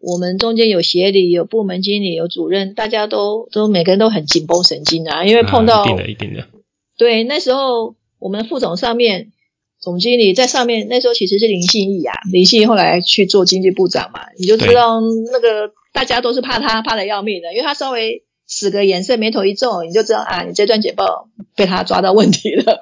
[0.00, 6.48] 我们中间有协理、有部门经理、有主任，大家都都每个人都很紧绷神经啊，因为碰到、啊、一定的，一定的，
[6.96, 9.32] 对那时候我们副总上面。
[9.80, 22.80] 总经理在上面，那时候其实是林信义啊，林信义后来去做经济部长嘛，你就知道那个大家都是怕他，怕的要命的，因为他稍微使个眼色，眉头一皱，你就知道啊，你这段简报被他抓到问题了。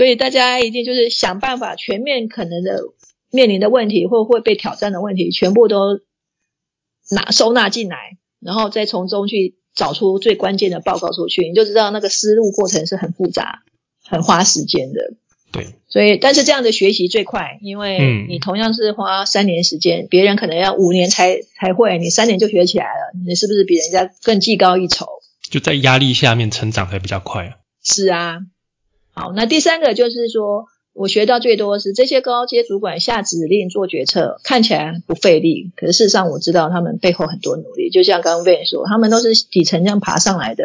[0.00, 2.84] 所以大家一定就是想办法，全面可能的
[3.30, 6.00] 面临的问题或会被挑战的问题，全部都
[7.10, 13.62] 拿收纳进来，然后再从中去找出最关键的报告出去，你就知道那个思路过程是很复杂、
[14.02, 15.02] 很花时间的。
[15.52, 25.04] 对，所以，但是这样的学习最快，因为嗯你同样是花三年时间，别人可能要五年才才会，你三年就学起来了，你是不是比人家更技高一筹？
[25.50, 27.56] 就在压力下面成长才比较快啊。
[27.82, 28.38] 是啊。
[29.12, 37.90] 好，那第三个就是说，我学到最多是这些高阶主管下指令做决策，看起来不费力，可是事实上我知道他们背后很多努力。
[37.90, 40.64] 就像刚刚 Ben 说，他们都是底层这样爬上来的，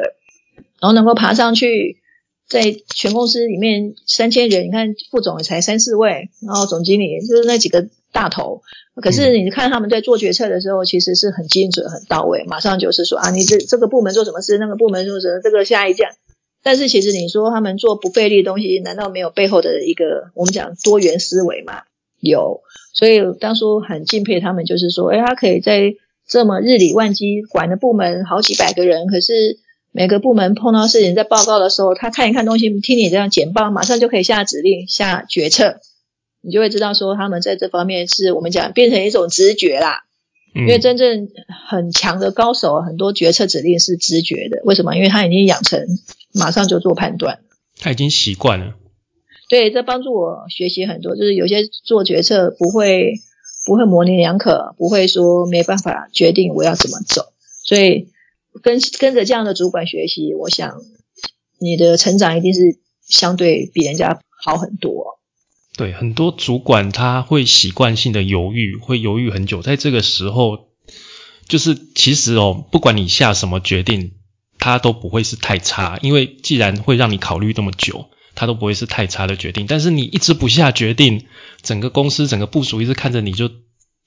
[0.79, 1.99] 然后能够爬上去。
[2.47, 8.61] 在全公司里面三千人，你看副总也才三四位，然后总经理就是那几个大头。
[9.01, 16.09] 可是你看他们在做决策的时候，其实是很精准、很到位，马上就是说啊，你这这个部门做什么事，那个部门做什么，这个下一件。
[16.65, 21.83] 但是其实你说他们做不费力的东西，难道没有背后的一个我们讲多元思维吗？
[22.19, 25.93] 有，所以当初很敬佩他们，就是说，哎，他可以在
[26.27, 29.59] 这么日理万机，管的部门好几百个人，可是。
[29.97, 35.79] 每个部门碰到事情在报告的时候，他看一看东西，听你这样简报，马上就可以下指令、下决策，
[36.41, 40.03] 你就会知道说他们在这方面是我们讲变成一种直觉啦。
[40.53, 41.29] 嗯、因为真正
[41.69, 44.59] 很强的高手，很多决策指令是直觉的。
[44.65, 44.97] 为什么？
[44.97, 45.87] 因为他已经养成
[46.35, 47.39] 马上就做判断，
[47.79, 48.75] 他已经习惯了。
[49.49, 51.15] 对，这帮助我学习很多。
[51.15, 53.13] 就是有些做决策不会
[53.65, 58.09] 不会模棱两可，不会说没办法决定我要怎么走，所以。
[58.63, 60.77] 跟跟着这样的主管学习，我想
[61.59, 65.19] 你的成长一定是相对比人家好很多。
[65.77, 69.61] 对，很多主管他会习惯性的犹豫，会犹豫很久。
[69.61, 70.69] 在这个时候，
[71.49, 74.13] 就是其实哦，不管你下什么决定，
[74.65, 79.67] 他都不会是太差，因为既然会让你考虑那么久，他都不会是太差的决定。
[79.67, 81.27] 但是你一直不下决定，
[81.61, 83.47] 整个公司整个部署一直看着你就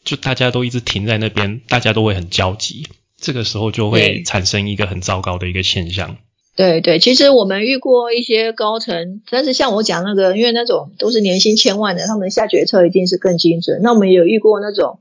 [0.03, 2.89] 就大家都一直停在那边，大家都会很焦急。
[3.21, 6.17] 这个时候就会产生一个很糟糕的一个现象。
[6.57, 13.79] 对对，其实我们遇过一些高层，但是像我讲那个，因为那种都是年薪千万的，他们下决策一定是更精准。
[13.81, 14.99] 那我们也有遇过那种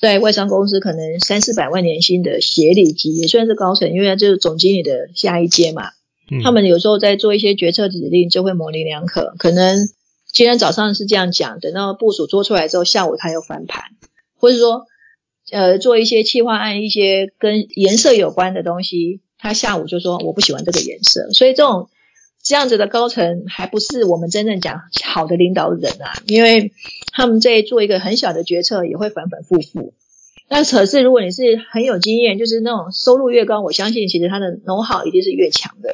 [0.00, 5.90] 在外商公司可能三四百万年薪的协理级，也算是高层，因为就是总经理的下一阶嘛。
[6.30, 9.88] 嗯、他们有时候在做一些决策指令，就会模棱两可，可能
[10.32, 13.84] 今天早上是这样讲，等到部署做出来之后，下午他又翻盘，
[14.38, 14.86] 或者说。
[15.50, 21.88] 呃，做一些企划案，一些跟颜色有关的东西，他下午就说我不喜欢这个颜色，所以这种
[22.48, 26.72] 这样子的高层还不是我们真正讲好的领导人啊，因为
[27.12, 29.92] 他们在做一个很小的决策也会反反复复，
[30.48, 35.90] 那可是如果你是很有经验，就是那种收入越高，我相信其实他的脑好一定是越强的。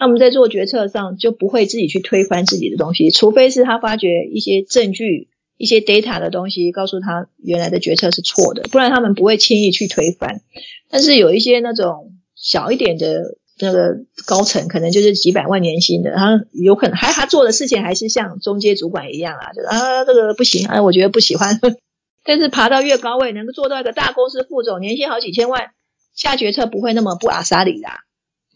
[0.00, 5.28] 那我们在做决策上就不会自己去推翻自己的东西，除非是他发觉一些证据、
[5.58, 10.40] 一些 data 的东西告诉他原来的决策是错的，不然他们不会轻易去推翻。
[10.88, 13.96] 但是有一些那种小一点的那个
[14.26, 21.60] 高层，可能就是几百万年薪的，他有可能还他做的事情还是像中阶主管一样啊，就是啊这个不行，啊我觉得不喜欢。
[22.24, 25.70] 但是爬到越高位，能够做到一个大公司副总，年薪好几千万，
[26.14, 27.98] 下决策不会那么不阿萨里啦。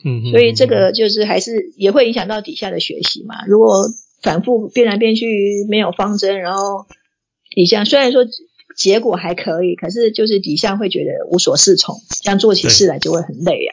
[0.05, 3.45] 嗯，所以这个就是还是也会影响到底下的学习嘛。
[3.47, 3.87] 如果
[4.23, 6.87] 反复变来变去没有方针，然后
[7.51, 8.25] 底下虽然说
[8.77, 13.73] 结果还可以，可是就是底下会觉得无所适从，这样做起事来就会很累呀。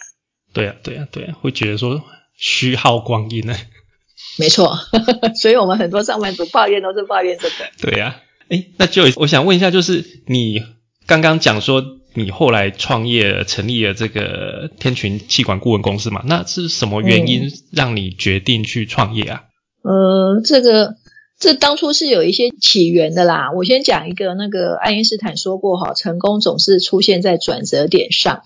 [0.53, 2.01] 对啊，对啊，对啊，会觉得说
[2.37, 3.55] 虚耗光阴呢。
[4.39, 4.77] 没错，
[5.35, 7.55] 所以我们很多上班族抱怨都是抱怨这个。
[7.81, 8.21] 对呀。
[8.49, 10.63] 哎，那就我想问一下，就是你
[11.07, 11.83] 刚刚讲说
[12.13, 16.21] 你后来创业成立了这个天群气管顾问公司嘛？
[16.25, 19.43] 那是什么原因让你决定去创业啊？
[19.83, 20.95] 呃，这个
[21.39, 23.51] 这当初是有一些起源的啦。
[23.55, 28.41] 我先讲一个，那个爱因斯坦说过哈，成功总是出现在转折点上。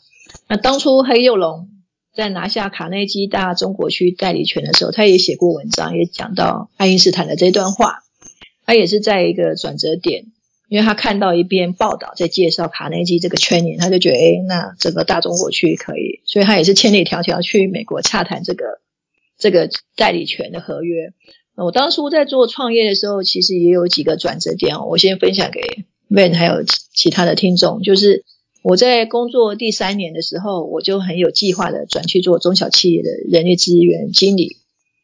[0.47, 1.70] 那当初黑幼龙
[2.18, 7.99] 在拿下卡内基大中国区代理权的时候，他也写过文章，也讲到爱因斯坦的这段话。
[8.65, 10.26] 他也是在一个转折点，
[10.68, 18.82] 因为他看到一篇报道在介绍卡内基这个圈年，他就觉得，哎，那整个大中国区可以，所以他也是千里迢迢去美国洽谈这个
[19.38, 21.13] 这个代理权的合约。
[21.53, 25.61] 我当初在做创业的时候，其实也有几个转折点，我先分享给
[26.09, 26.63] Van 还有
[26.93, 28.26] 其他的听众，就是
[28.62, 34.58] 我在工作第三年的时候，我就很有计划的转去做中小企业的人力资源经理。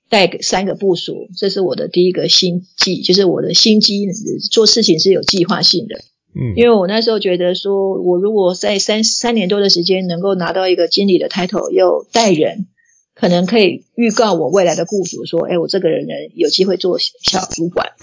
[0.09, 4.05] 带三个部署，这是我的第一个心计，就是我的心机，
[4.51, 5.95] 做事情是有计划性的。
[6.35, 12.67] 嗯，因为我那时候觉得说，我如果在三三年多的时间能够拿到一个经理的 title，又带人，
[13.15, 17.93] 可能可以预告我未来的雇主说，哎，我这个人呢有机会做小主管。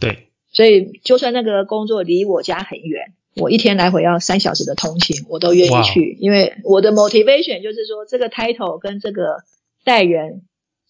[0.00, 9.44] 对，所以就算那个工作离我家很远，我一天来回要三小时的通勤，我都愿意去，因为我的 motivation 就是说，这个 title 跟这个
[9.84, 10.42] 带人。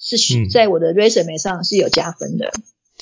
[0.04, 2.50] 是在我的 resume 上是有加分的。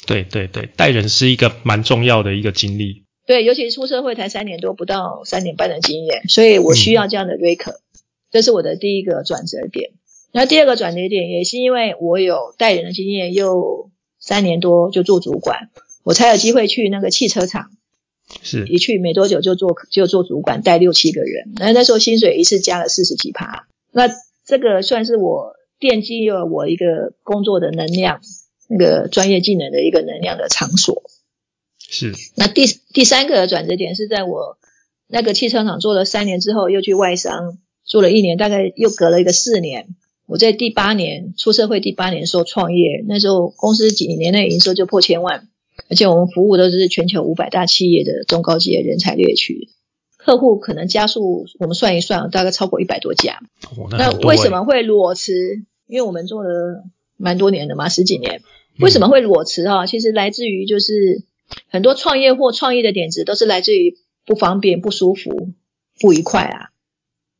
[0.07, 3.07] 对对对，带人是一个蛮重要的一个经历。
[3.27, 7.81] 对，尤其是出社会才三年多，不到三年半的经验，所以我需要这样的 r e c o r
[8.31, 9.93] 这是我的第一个转折点。
[10.31, 15.71] 那第二个转折点也是因为我有带人的经验，又三年多就做主管，
[16.03, 17.71] 我才有机会去那个汽车厂。
[18.43, 21.53] 是，一去没多久就做就做主管，带六七个人。
[21.57, 23.69] 那那时候薪水一次加了四十几趴。
[23.93, 24.09] 那
[24.47, 25.57] 这个算是我。
[25.81, 28.21] 奠基了我一个工作的能量，
[28.69, 31.05] 那个专业技能的一个能量的场所。
[31.79, 32.13] 是。
[32.37, 34.59] 那第第三个转折点是在我
[35.07, 39.87] 那个汽车厂做了三年之后，又去外商做了一年，大概又隔了一个四年。
[40.27, 45.49] 我在第八年出社会，第八年时候创业，那时候公司几年内营收就破千万，
[45.91, 49.69] 而且我们服务都是全球五百大企业的中高级人才猎取。
[50.17, 53.41] 客户可能加速，我们算一算，大概超过一百多家。
[53.91, 55.33] 那为什么会裸辞？
[55.87, 56.85] 因为我们做了
[57.17, 58.43] 蛮多年的嘛，十几年。
[58.79, 59.87] 为什么会裸辞啊？
[59.87, 61.25] 其实来自于就是
[61.69, 65.51] 很多创业或创意的点子都是来自于不方便、不舒服、
[65.99, 66.69] 不愉快啊。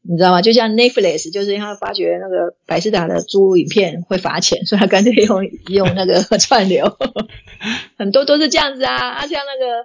[0.03, 0.41] 你知道吗？
[0.41, 6.97] 就像 Netflix，就是他发觉那个百事达的租影片会罚钱，所以他干脆用用那个 串流。
[8.01, 8.97] 很多都是这样子啊。
[8.97, 9.85] 啊，像那个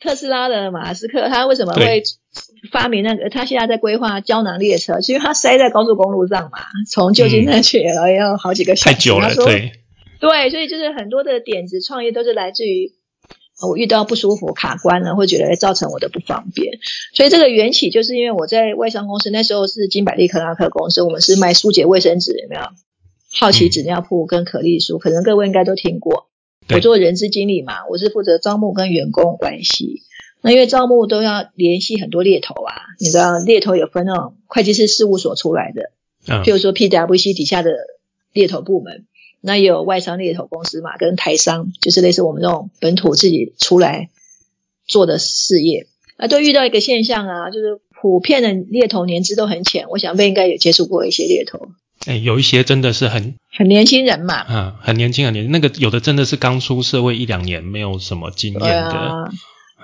[0.00, 2.02] 特斯拉的马斯克，他为什么会？
[2.70, 6.58] 发明那个，他现在在规划胶囊列车，是因为他塞在高速公路上嘛，
[6.90, 8.94] 从旧金山去然后要好几个小时。
[8.94, 9.72] 太久了，对。
[10.20, 12.92] 对，所以就是很多的点子创业都是来自于
[13.62, 16.78] 我遇到不舒服卡关了，会觉得造成我的不方便。
[17.14, 22.62] 所以这个缘起就是因为我在外商公司那时候是金百利克拉克公司，我们是卖舒洁卫生纸，有没有？
[23.38, 26.28] 好奇纸尿裤跟可丽舒，可能各位应该都听过。
[26.68, 30.02] 我做人资经理嘛，我是负责招募跟员工关系。
[30.42, 35.90] 那因为招募都要联系很多猎头啊，你知道猎头有分那种会计师事务所出来的，
[36.28, 37.72] 嗯，譬如说 PWC 底下的
[38.32, 39.06] 猎头部门，
[39.40, 44.10] 那也有外商猎头公司嘛，跟台商，就是类似我们这种本土自己出来
[44.86, 45.86] 做的事业，
[46.16, 51.70] 那都遇到一个现象啊，就是普遍的猎头年资都很浅，我想贝应该有接触过一些猎头，
[52.04, 59.30] 哎，有一些真的是很很年轻人嘛，嗯，很年轻很年轻，那个有的真的是刚出社会一两年，没有什么经验的。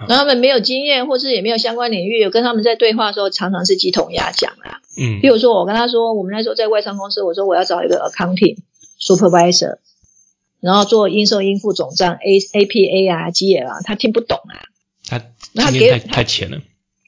[0.09, 4.81] 那他们没有经验，或是也没有相关领域，跟他们在对话的时候，常常是鸡同鸭讲啊。
[4.99, 8.57] 嗯，比如说我跟他说，我们那时候在外商公司，我说我要找一个 accounting
[9.01, 9.77] supervisor，
[10.61, 14.67] 然后做应收应付总账 A A P A 啊 G L 啊，他听不懂啊。
[15.07, 16.61] 他那他给太浅了。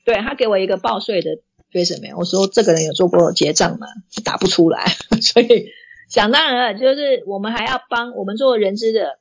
[0.04, 1.38] 对他给我一个报税的
[1.74, 3.86] resume，我说这个人有做过结账吗？
[4.24, 4.86] 打不出来，
[5.20, 5.66] 所以
[6.08, 9.18] 想当然了，就是我们还要帮我们做人资的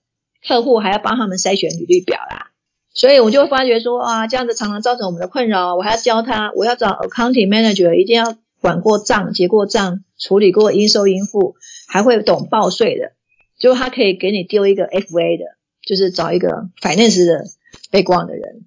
[0.48, 2.52] 客户，还要帮他们筛选履历表啦。
[2.94, 5.76] 所以我就发觉说啊，这样子常常造成我们的困扰。
[5.76, 11.56] 我还要教他，我要找 accounting manager，一定要管过账、结过账、处理过应收应付，
[11.88, 13.14] 还会懂报税的。
[13.58, 15.46] 就他可以给你丢一个 FA 的，
[15.82, 17.46] 就是找一个 finance 的
[17.90, 18.66] 背光的人。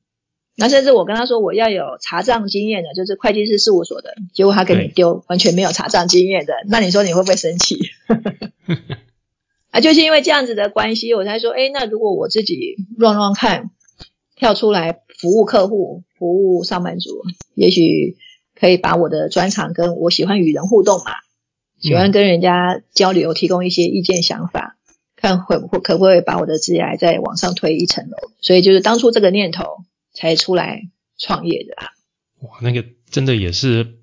[0.57, 7.78] 那甚至我跟他说我要有查账经验的，就是会计师事务所的，结果他给你丢完全没有查账经验的，那你说你会不会生气？
[9.70, 13.70] 啊，就是因为这样子的关系，我才说，哎，那如果我自己乱乱看。
[14.38, 17.22] 跳出来服务客户、服务上班族，
[17.54, 18.18] 也许
[18.54, 21.12] 可以把我的专长跟我喜欢与人互动嘛，
[21.80, 24.76] 喜欢跟人家交流，提供一些意见想法，
[25.16, 28.16] 看会不会可不可以把我的职业再往上推一层楼。
[28.42, 29.64] 所以就是当初这个念头
[30.17, 30.81] 才出来
[31.19, 31.87] 创业的啊。
[32.41, 33.99] 哇，那个真的也是，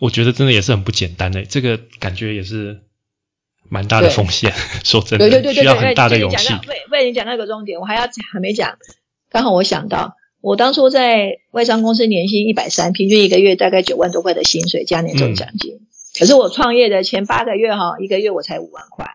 [0.00, 2.82] 我觉得真的也是很不简单的，这个感觉也是
[3.68, 4.52] 蛮大的风险。
[4.84, 6.52] 说真的，需要很大的勇气。
[6.68, 8.78] 为为你讲那个重点，我还要还没讲。
[9.30, 15.80] 刚好我想到，我当初在外商公司年薪一百三，平均一个月大概九万多块的薪水加年终奖金。
[16.18, 19.12] 可是我创业的前八个月哈，一个月我才五万块。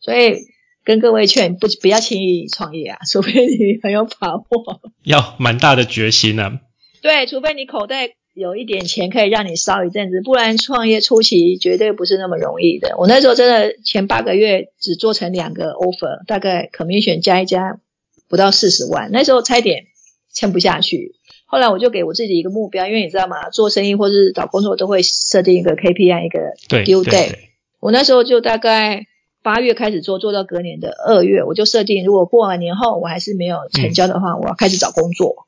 [0.00, 0.46] 所以
[0.84, 6.60] 跟各位劝，不不要轻易创业啊，除非你很有把握，要蛮大的决心呢。
[7.02, 12.96] 对，除非你口袋有一点钱可以让你烧一阵子，不然创业初期绝对不是那么容易的。
[12.98, 17.80] 我那时候真的前八个月只做成两个 offer，大概 commission 加一加。
[18.26, 19.84] 不到四十万，那时候差点
[20.32, 21.14] 撑不下去。
[21.44, 23.50] 后来我就给我自己一个目标，因为你知道吗？
[23.50, 26.40] 做生意或是找工作都会设定一个 KPI，一个
[26.84, 27.34] due day。
[27.80, 29.06] 我那时候就大概
[29.44, 35.46] 八月开始做，做到隔年的二月，我就设定，如果过完年后我还是没有成交的话，我要开始找工作。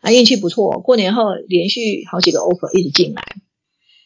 [0.00, 3.24] 啊，运气不错，过年后连续好几个 offer 一直进来，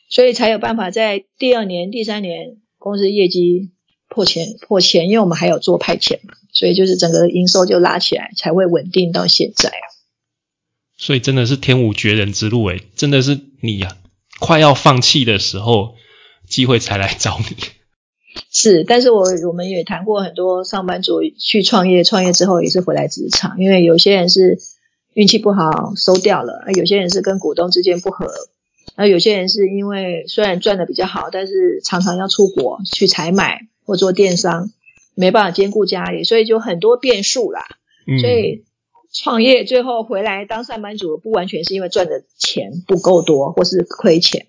[0.08, 3.72] 所以才有办法在第二年、第三年公司业绩。
[4.06, 9.86] 破钱破钱，因为我们还有做派遣嘛，所以就是整个营收就拉起来，才会稳定到现在啊。
[10.96, 13.96] 所以真的是天无绝人之路诶，真的是你呀，
[14.38, 15.96] 快要放弃的时候，
[16.46, 17.56] 机会才来找你。
[18.50, 24.58] 是，但是我我们也谈过很多上班族去创业，创业之后也是回来职场，因为有些人是
[25.12, 28.28] 运气不好收掉了，有些人是跟股东之间不和，
[28.96, 33.68] 那有些人是因为虽然赚的比较好，但是常常要出国去采买。
[33.86, 34.70] 或做电商
[35.14, 37.60] 没办法兼顾家里，所以就很多变数啦。
[38.18, 38.64] 所以
[39.12, 44.46] 创业最后回来当上班族，不完全是因为赚的钱不够多或是亏钱，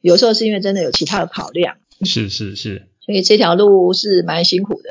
[0.00, 1.76] 有时候是因为真的有其他的考量。
[2.00, 4.90] 是是是，所以这条路是蛮辛苦的。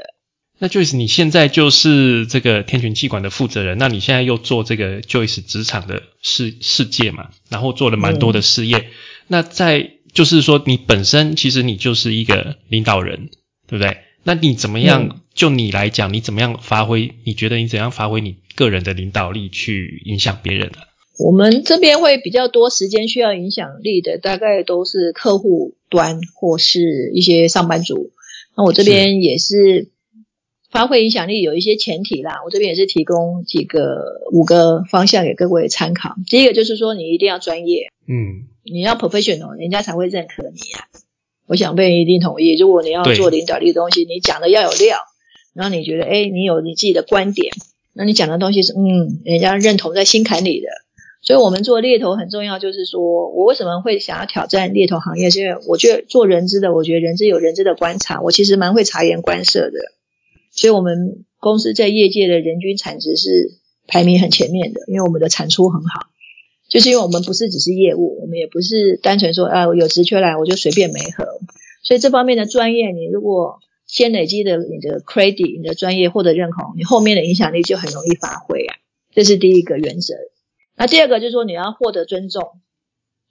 [0.58, 8.90] 那 Joyce，你现在就是这个天群气管的负责人，那你现在又做这个 Joyce 职场的世世界嘛，然后做了蛮多的事业。
[9.28, 13.30] 那在就是说，你本身其实你就是一个领导人。
[13.70, 13.98] 对不对？
[14.24, 15.20] 那你怎么样？
[15.34, 17.16] 就你来讲，你怎么样发挥？
[17.26, 20.78] 你觉得你怎样发挥你个人的领导力去影响别人呢？
[21.20, 28.12] 我们这边会比较多时间需要影响力的，大概都是客户端或是一些上班族。
[28.56, 29.90] 那我这边也是
[30.70, 32.42] 发挥影响力有一些前提啦。
[32.46, 36.16] 我这边也是提供几个五个方向给各位参考。
[36.28, 40.88] 第一个就是说，你一定要专业，嗯，你要 professional，人家才会认可你呀。
[41.48, 42.58] 我想被人一定同意。
[42.58, 44.98] 如果你要做领导力的东西，你讲的要有料，
[45.54, 47.54] 然后你觉得，哎，你有你自己的观点，
[47.94, 50.68] 那你讲的东西是，嗯，人家认同在心坎里的。
[51.28, 59.78] 所以，我们做猎头很重要，就是说我为什么会想要挑战猎头行业，是因为我觉得做人资的，我觉得人资有人资的观察，我其实蛮会察言观色的。
[60.52, 66.08] 所以我们公司在业界的人均产值是排名很前面的，因为我们的产出很好。
[66.70, 71.26] 就是因为我们不是只是业务，我们也不是单纯说啊有职缺来我就随便没合，
[71.84, 78.76] 所以这方面的专业，你如果先累积的你的 credit，你的专业获得认同，你后面的影响力就很容易发挥啊。
[79.14, 80.14] 这是第一个原则。
[80.78, 82.62] 那第二个就是说你要获得尊重，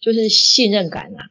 [0.00, 1.30] 就是信任感啊。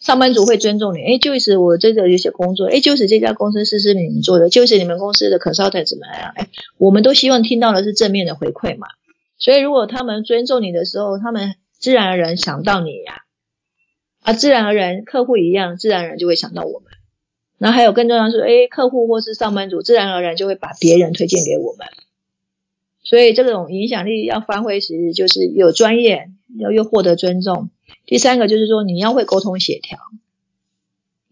[0.00, 6.32] 上班族会尊重你，哎，就是我这个有些工作，哎，就是这家公司是是你们做的，就是你们公司的 consultant 怎么样？
[6.36, 8.86] 哎，我们都希望听到的是正面的回馈嘛。
[9.38, 13.22] 所以，如果他们尊重你的时候，他们自然而然想到你呀，
[14.22, 16.92] 啊，自然而然客户一样，自然而然就会想到我们。
[17.58, 21.88] 那还有更重要是，哎，客户或是上班族，自然而然就会把别人推荐给我们。
[23.02, 27.70] 所以，这种影响力要发挥时，就是有专业，要又获得尊重。
[28.04, 29.98] 第三个就是说，你要会沟通协调。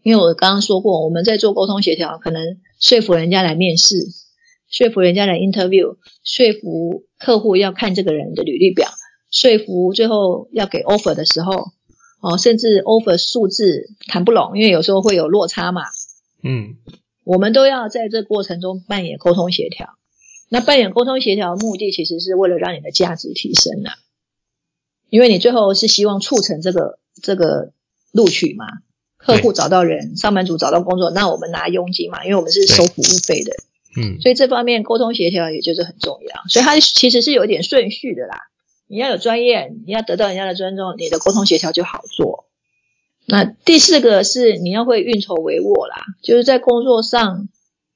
[0.01, 3.95] 因为我刚刚说过，我们在做沟通协调，可能说服人家来面试。
[4.69, 8.89] 说服人家来 interview，说服客户要看这个人的履历表，
[9.31, 11.71] 说服最后要给 offer 的时候，
[12.21, 15.83] 哦，甚至 offer 数字谈不拢，因为有时候会有落差嘛。
[16.43, 16.75] 嗯，
[17.23, 19.97] 我们都要在这过程中扮演沟通协调。
[20.49, 23.93] 那扮演沟通协调的目的，其实是为了让你的价值提升啊，
[25.09, 27.71] 因为你最后是希望促成这个这个
[28.11, 28.65] 录取嘛，
[29.17, 33.53] 客户找到人，上班族找到工作，那我们拿佣金嘛，因为我们是收服务费的。
[33.99, 38.37] 嗯，所以这方面沟通协调也就是很重要，所以它其实是有一点顺序的啦。
[38.87, 42.45] 你要有专业，你要得到人家的尊重，你的沟通协调就好做。
[43.25, 47.49] 那第四个是你要会运筹帷幄啦，就是在工作上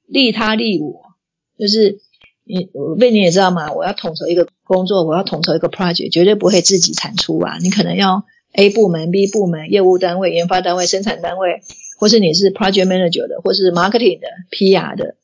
[0.06, 1.14] 利他利我，
[1.58, 2.00] 就是
[2.44, 2.68] 你
[2.98, 7.58] 为你也知道嘛，我要统筹一个工作，我要统筹一个 project，绝对不会自己产出啊。
[7.60, 11.62] 你可能要 A 部门、B 部门、业务单位、研发单位、生产单位，
[11.98, 15.14] 或是你是 project manager 的，或是 marketing 的、PR 的。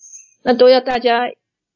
[0.43, 1.29] 那都要大家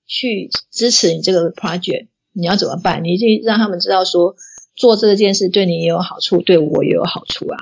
[0.06, 3.02] 去支持你这个 project，你要怎么办？
[3.02, 4.36] 你一定让他们知道说
[4.76, 7.58] 做这件事对你也有好处，对我也有好处啊。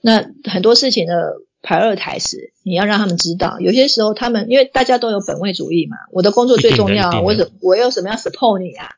[0.00, 3.58] 那很多事情的排二台时，你要让他们知道。
[3.58, 8.90] 有些时候他们因为大家都有本位主义嘛，我的工作最重要，我怎我有什么要 support 你啊？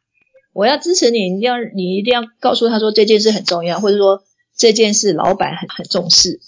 [0.53, 6.41] 我要支持你，你要你一定要告诉他说这件事很重要，或者说这件事老板很很重视。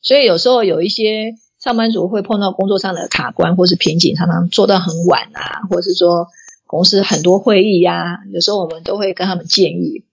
[0.00, 1.34] 所以有时候有一些。
[1.58, 6.28] 上班族会碰到工作上的卡关或是瓶颈，常常做到很晚啊，或者是说
[6.64, 10.04] 公司很多会议呀，有时候我们都会跟他们建议，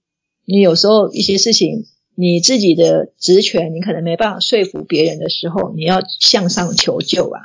[0.46, 1.86] 你有时候一些事情
[2.16, 7.40] 你自己的职权你可能没办法说服别人的时候，你要向上求救啊，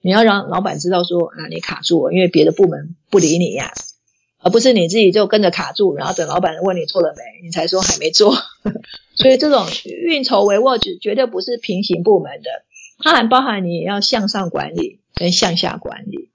[0.00, 3.72] 你要让老板知道说啊你卡住了，因为别的部门不理你呀，
[4.38, 8.34] 而不是你自己就跟着卡住，然后等老板问你做了没，你才说还没做，
[9.14, 9.66] 所以这种
[10.06, 12.48] 运筹帷幄绝绝对不是平行部门的。
[13.02, 16.28] 它还包含你要向上管理跟向下管理。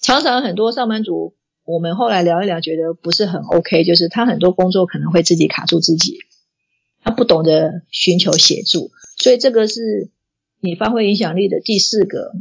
[0.00, 1.34] 常常很多上班族，
[1.64, 6.18] 我们后来聊一聊，觉得不是很 OK，就是他很多工作可能会自己卡住自己，
[7.04, 8.90] 他不懂得寻求协助。
[9.16, 10.08] 所以这个是
[10.58, 12.32] 你发挥影响力的第四个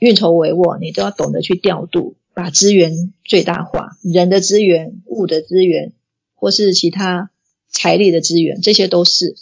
[0.00, 5.92] 运筹帷幄，你都要懂得去调度，把资源最大化，人的资源、物的资源，
[6.34, 7.30] 或是其他
[7.68, 9.34] 财力的资源，这些都是。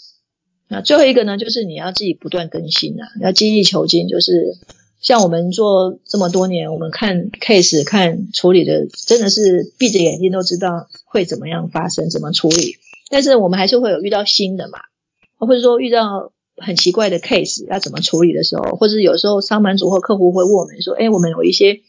[0.69, 4.09] 那最后一个呢，就是你要自己不断更新啊，要精益求精。
[4.09, 4.57] 就是
[5.01, 12.77] 像我们做这么多年，我们看 case 看处理的，真的是闭着眼睛都知道会怎么样发生，怎么处理。
[13.11, 14.79] 但是我们还是会有遇到新的嘛，
[15.37, 21.81] 或者说遇到很奇怪的 case 要怎么处理的时候，或者有时候上班族或客户会问我们说：“哎，我们有一些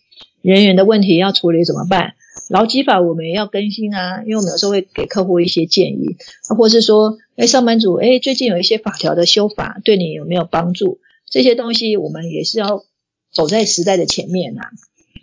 [0.42, 2.16] 人员的问题要处理，怎么办？”
[2.50, 6.18] 劳基法我们也要更新啊，因为我们有时候会给客户一些建议，
[6.58, 11.00] 或是说，哎，上班族，哎，最近有一些法条的修法，对你有没有帮助？
[11.30, 12.84] 这些东西我们也是要
[13.32, 14.64] 走在时代的前面呐。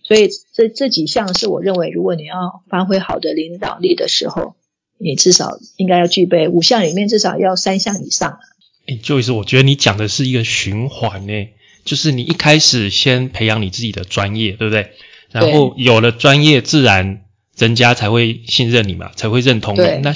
[0.05, 4.55] 所以这这几项是我认为，如果你要发挥好的领导力的时候，
[4.99, 8.39] 你至少应该要具备五项里面至少要三项以上啊。
[8.87, 11.49] 哎，就是我觉得你讲的是一个循环呢，
[11.85, 14.93] 就是你一开始先培养你自己的专业，对不对？
[15.31, 17.25] 然后有了专业，自然
[17.57, 19.81] 人家才会信任你嘛，才会认同你。
[20.03, 20.15] 那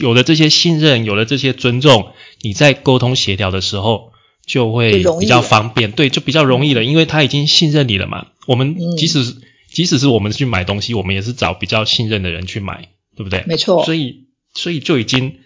[0.00, 2.08] 有了这些信任，有了这些尊重，
[2.40, 4.12] 你在沟通协调的时候
[4.46, 8.28] 就会比较方便，对，就比较容易了，因为他已经信任你了嘛。
[8.46, 9.36] 我们即使
[9.72, 13.44] 即使是我们去买东西，我们也是找比较信任的人去买，对不对？
[13.46, 13.84] 没错。
[13.84, 15.38] 所以所以就已经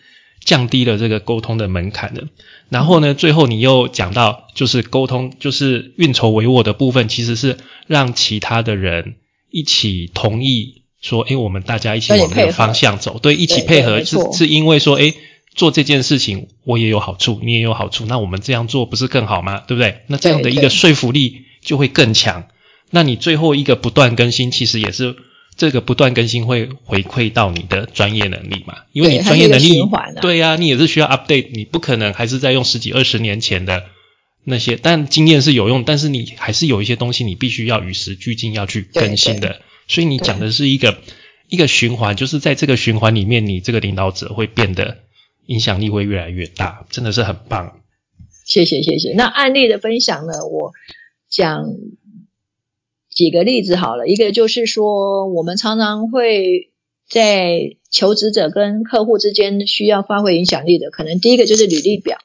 [0.45, 2.29] 降低了这个沟通的门槛了。
[2.69, 7.57] 然后呢，最后你又讲到，就是沟通，就是运筹帷幄的部分，其实是
[7.87, 9.17] 让其他的人
[9.51, 15.15] 一起同意说，诶，我们大家一起往这个方向走，对，一起配合，是是因为说，诶，
[15.55, 19.63] 做这件事情我也有好处，你也有好处，那我们这样做不是更好吗？
[19.67, 20.03] 对不对？
[20.07, 22.49] 那这样的一个说服力就会更强。
[22.91, 25.17] 那你最后一个不断更新，其实也是。
[25.59, 28.77] 这个不断更新会回馈到你的专业能力嘛？
[28.93, 29.83] 因为你专业能力，
[30.23, 33.87] 对呀，你也是需要 update，你不可能还是在用十几二十年前的
[34.45, 39.61] 那些，但经验是有用，但是你还是有一些东西你必须要与时俱进，要去更新的。
[39.89, 40.99] 所以你讲的是一个
[41.49, 44.99] 一个循环，就是在这个循环里面，你这个领导者会变得
[45.47, 47.81] 影响力会越来越大，真的是很棒。
[48.47, 49.13] 谢谢谢谢。
[49.15, 50.47] 那案例的分享呢？
[50.47, 50.73] 我
[51.29, 51.65] 讲。
[53.19, 56.71] 几个例子好了，一个就是说，我们常常会
[57.11, 62.19] 在求职者跟客户之间需要发挥影响力的，可能第一个就是履历表，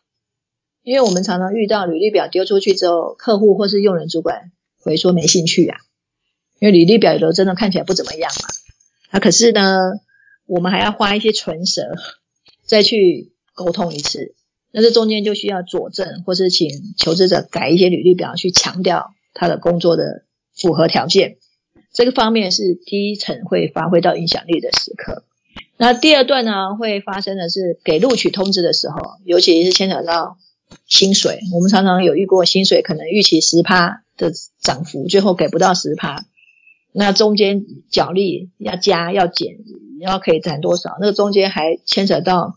[0.83, 4.51] 因为我们常常遇到履历表丢出去之后，客户或是用人主管
[4.83, 5.79] 会说没兴趣啊，
[6.59, 8.47] 因为履历表有的真的看起来不怎么样嘛，
[9.09, 9.93] 啊，可是呢，
[10.45, 11.81] 我们还要花一些唇舌
[12.67, 14.35] 再去沟通一次，
[14.71, 16.69] 那这中间就需要佐证，或是请
[16.99, 20.25] 求职者改一些履历表去强调他的工作的。
[20.55, 21.37] 符合条件，
[21.91, 25.23] 这个方面是第一层会发挥到影响力的时刻。
[25.77, 30.37] 那第二段呢，会发生的是给录取通知的时候，尤其是牵扯到
[30.87, 36.25] 薪水，我们常常有遇过薪水可能预期十趴的涨幅，最后给不到十趴，
[36.91, 39.57] 那中间奖励要加要减，
[39.99, 40.97] 要可以攒多少？
[40.99, 42.55] 那个中间还牵扯到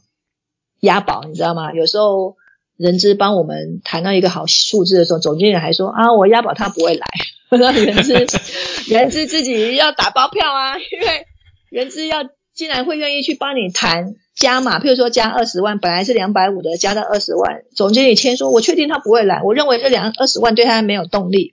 [0.80, 1.72] 押宝，你知道吗？
[1.72, 2.36] 有时候
[2.76, 7.06] 人资帮我们谈到一个好数字的时候，总经理还说啊，我押宝他不会来，
[7.50, 8.12] 那人资
[8.92, 11.26] 人资自己要打包票啊， 因为
[11.70, 12.28] 人资要。
[12.56, 21.52] 竟然会愿意去帮你谈加码，譬如说加二十万，本来是两百五的，加到二十万，总经理签说，我确定他不会来，我认为这两二十万对他没有动力，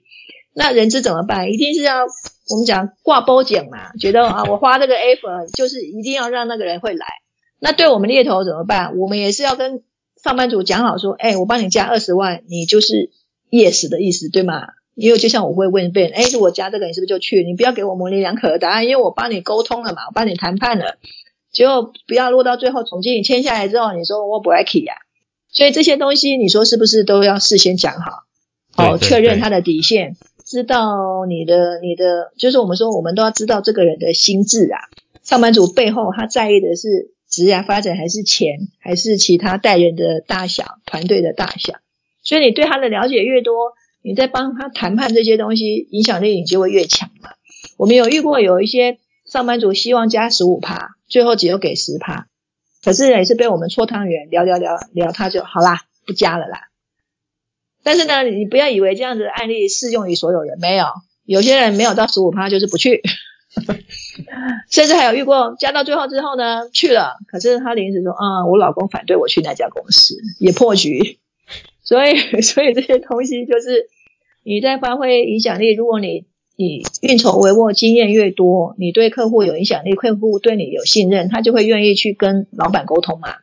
[0.54, 1.50] 那人资怎么办？
[1.52, 2.06] 一定是要
[2.48, 7.04] 我们讲挂包奖嘛，觉得啊，我花这个 effort 就是一定要让那个人会来。
[7.60, 8.96] 那对我们猎头怎么办？
[8.96, 9.82] 我们也是要跟
[10.24, 13.10] 上班族讲好说，哎，我帮你加二十万，你就是
[13.50, 14.68] yes 的意思，对吗？
[14.94, 17.44] 因为就像我会问别人，哎，如果加这个，你是不是就去？
[17.44, 20.96] 你不要给我模棱两可的答案，因为我帮你沟通了嘛，我帮你谈判了，
[21.52, 24.94] 结果不要落到最后，总经理签下来之后，你说我不爱 key 呀。
[25.50, 28.22] 所以这些东西，你说是不是都要事先讲好？
[28.72, 30.16] 好，确认他的底线，
[30.46, 34.78] 知道你的你的，就是我们说，我们都要知道这个人的心智啊。
[35.22, 41.74] 上班族背后他在意的是职业发展，还是钱，还是其他带人的大小、团队的大小？
[42.22, 43.72] 所以你对他的了解越多。
[44.06, 47.30] 你在帮他谈判这些东西，影响力你就会越强嘛。
[47.78, 52.26] 我们有遇过有一些上班族希望加十五趴，最后只有给十趴，
[52.84, 56.68] 可是也是被我们搓汤圆聊聊聊聊，他就好啦，不加了啦。
[57.82, 60.84] 但是呢，你不要以为这样子的案例适用于所有人，没有，
[61.24, 63.00] 有些人没有到十五趴就是不去，
[64.70, 71.18] 甚至还有遇过加到最后之后呢去了，可是他临时说啊，我老公反对我去那家公司，也破局。
[71.82, 73.88] 所以， 所以这些东西就是
[74.42, 75.74] 你在发挥影响力。
[75.74, 76.24] 如果你
[76.56, 83.34] 你运筹帷幄经验越多，你对客户有影响力，客户对你有信任，他就会愿意去跟老板沟通嘛。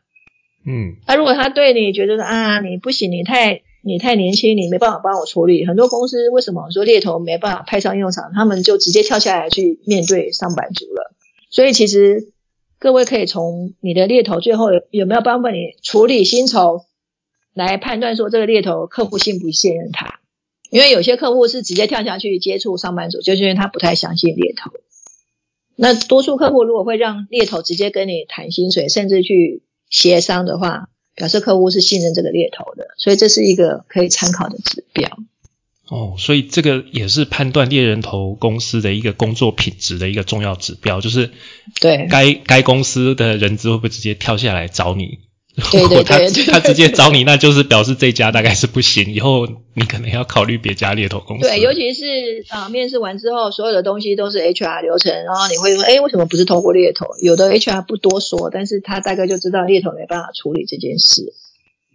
[0.65, 5.65] 嗯，那如果他对你觉得啊，你不行，你太你太年轻，你没办法帮我处理。
[5.65, 8.31] 很多公司为什么说猎头没办法派上用场？
[8.33, 11.13] 他们就直接跳下来去面对上班族了。
[11.49, 12.31] 所以其实
[12.79, 16.85] 各位可以从你的猎头最后有有没有帮帮你处理薪酬？
[17.53, 20.21] 来判断说这个猎头客户信不信任他，
[20.69, 24.71] 因为有些客户是直接跳下去接触上班族，就是因为他不太相信猎头。
[25.75, 35.09] 那多数客户如果会让猎头直接跟你谈薪水，甚至去协商的话，表示客户是信任这个猎头的，所以这是一个可以参考的指标。
[35.87, 41.31] 哦，所以这个也是判断猎人头公司的一个工作品质的一个重要指标，就是
[41.81, 45.19] 对该该公司的人资会不会直接跳下来找你。
[45.71, 49.45] 对对对，他直接找你，那就是表示这家大概是不行，以后
[49.75, 51.47] 你可能要考虑别家猎头公司。
[51.47, 57.05] 对，尤其是啊，面试完之后，所有的东西都是 HR 流程，然后你会说，哎，为什么不是通过猎头？
[57.21, 61.33] 有的 HR 不多说，但是他大概就知道猎头没办法处理这件事。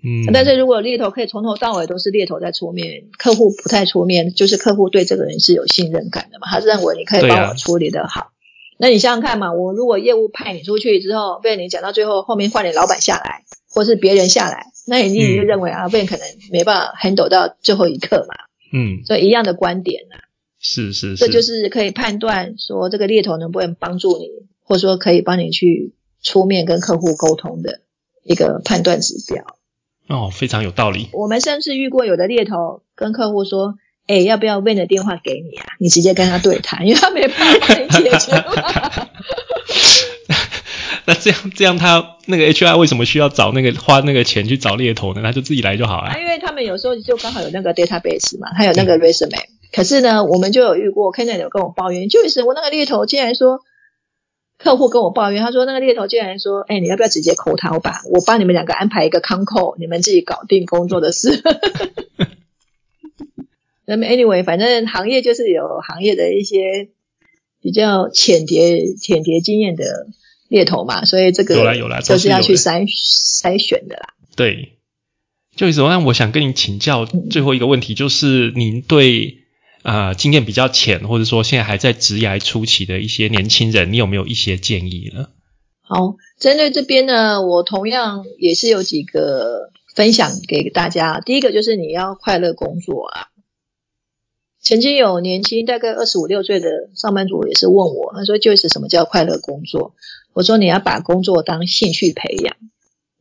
[0.05, 8.33] 嗯，但是如果猎头可以从头到尾都是猎头在出面，客户不太出面，就是客户对这个人是有信任感的嘛，他认为你可以帮我处理的好。
[8.79, 13.43] 那你想想看嘛，我如果业务派你出去之后，被你讲到最后，后面换你老板下来。
[13.77, 18.35] 或是别人下来，那你就认为阿贝可能没办法 handle 到最后一刻嘛？
[18.72, 20.16] 嗯，所以一样的观点啊，
[20.59, 24.31] 是是，这就是可以判断说这个猎头能不能帮助你，
[24.62, 27.81] 或者说可以帮你去出面跟客户沟通的
[28.24, 29.45] 一个判断指标。
[30.09, 31.11] 哦，非常有道理。
[31.12, 33.74] 我们甚至遇过有的猎头跟客户说
[34.09, 35.66] ：“哎，要不要问的电话给你啊？
[35.79, 38.33] 你直接跟他对谈，因为他没办法帮你解决。”
[41.07, 45.23] 那这样这样，他那个 HR 为什么需要找那个花那个钱去找猎头呢？
[45.23, 46.19] 他就自己来就好了。
[46.21, 49.45] 因为他们有时候就刚好有那个 database 嘛，他有那个 resume。
[49.73, 53.61] 可是呢，我们就有遇过 k e n n e 有跟我抱怨，就是我那个猎头竟然说，
[54.59, 57.71] 客户跟我抱怨，他说那个猎头竟然说，哎，你要不要直接扣他？
[57.73, 61.41] 我把我帮你们两个安排一个 con call，你们自己搞定工作的事。
[63.87, 66.89] 那么 anyway，反正行业就是有行业的一些
[67.63, 69.85] 比较浅碟浅碟经验的。
[70.49, 71.55] 猎头嘛，所以这个
[72.03, 74.15] 就是要去筛筛选的啦。
[74.37, 74.79] 对，
[75.57, 79.39] 就是那我想跟你请教最后一个问题，就是您对
[79.83, 85.29] 啊经验比较浅，或者说现在还在职涯初期的一些年轻人，你有没有一些建议呢？
[85.81, 91.21] 好，针对这边呢，我同样也是有几个分享给大家。
[91.21, 93.29] 第一个就是你要快乐工作啊。
[94.61, 99.95] 曾经有年轻大概二十五六岁的上班族也是问我，他说就是什么叫快乐工作？
[100.37, 102.59] 我说你要把工作当兴趣培养。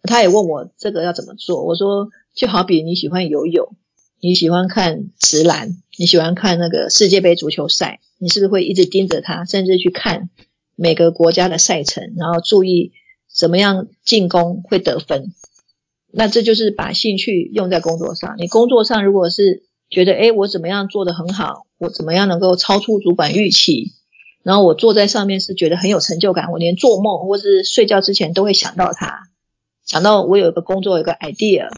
[0.04, 1.64] 他也问我这个要怎么做？
[1.64, 3.78] 我说就好比你喜欢游泳，
[4.20, 10.30] 你喜欢看直篮，你喜欢看那个世界杯足球赛，你是不是会一直盯着他，甚至去看
[10.76, 12.92] 每个国家的赛程，然后注意
[13.34, 15.32] 怎么样进攻会得分。
[16.12, 18.36] 那这就是把兴趣用在工作上。
[18.40, 23.94] 你工作上如果是觉得，哎，我怎么样做得很好，我怎么样能够超出主管预期，
[24.46, 29.24] 然后我坐在上面是觉得很有成就感，我连做梦或是睡觉之前都会想到它，
[29.88, 31.72] 想到我有一个工作，有个 idea，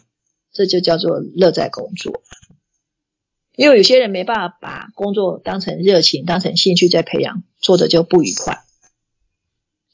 [0.52, 2.20] 这就叫做乐在工作。
[3.56, 8.58] 因为有些人没办法把工作当成热情、当成兴趣在培养，做的就不愉快。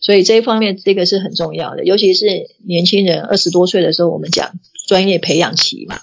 [0.00, 2.26] 所以这一方面，这个是很重要的，尤其是
[2.66, 4.52] 年轻人二十多岁的时候，我们讲
[4.88, 6.00] 专业培养期嘛，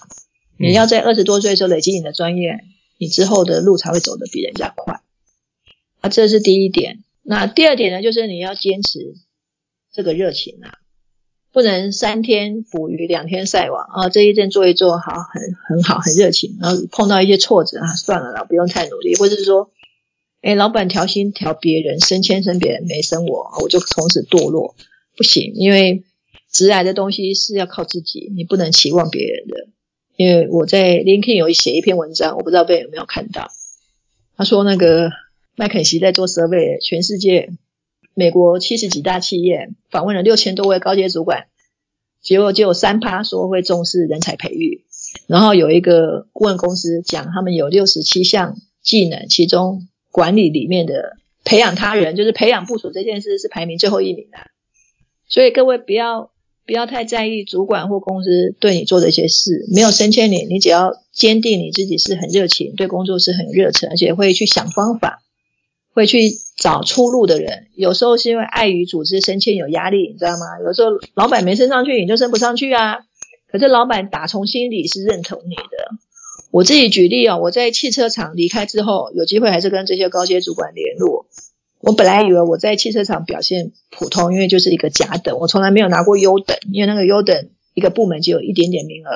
[0.58, 2.64] 你要在二十多岁的时候累积你的专业，
[2.96, 5.01] 你之后的路才会走得比人家快。
[6.02, 7.02] 啊，这是第一点。
[7.22, 9.14] 那第二点呢，就是你要坚持
[9.92, 10.78] 这个热情啊。
[11.52, 14.08] 不能三天捕鱼两天晒网啊！
[14.08, 16.56] 这一阵做一做好，很很好，很热情。
[16.58, 19.14] 然后碰到一些挫折啊，算了啦，不用太努力。
[19.16, 19.70] 或者是说，
[20.40, 24.74] 哎，老板调薪调别人，升迁升别人，没升我，我就从此堕落，
[25.14, 25.52] 不行。
[25.54, 26.04] 因为
[26.50, 29.68] 直来的东西是要靠自己，你不能期望别人的。
[30.16, 33.50] 因为我在 LinkedIn 有写一篇文章，我不知道被有没有看到。
[34.38, 35.10] 他说那个
[35.56, 37.50] 麦肯锡在做 survey，全世界。
[38.14, 41.46] 美国七十几大企业访问了六千多位高阶主管，
[42.20, 44.84] 结果就有三趴说会重视人才培育。
[45.26, 54.36] 然后有一个顾问公司讲，他们有六十七项技能，其中管理里面的培养他人，就是培养部署这件事是排名最后一名的。
[55.26, 56.32] 所以各位不要
[56.66, 65.21] 不要太在意主管或公司对你做的一些事，没有升迁你，你只要坚定你自己是很热情，对工作是很热忱，而且会去想方法，
[65.92, 66.30] 会去。
[66.54, 70.60] 找出路的人，有时候是因为碍于组织升迁有压力，你知道吗？
[70.64, 72.98] 有时候老板没升上去，你就升不上去啊。
[73.50, 75.62] 可是老板打从心里是认同你的。
[76.52, 81.26] 我自己举例啊，我在汽车厂离开之后，有机会还是跟这些高阶主管联络。
[81.80, 89.10] 我本来以为我在汽车厂表现普通，因为就是一个甲等，我从来没有拿过优等，因为那个优等一个部门就有一点点名额。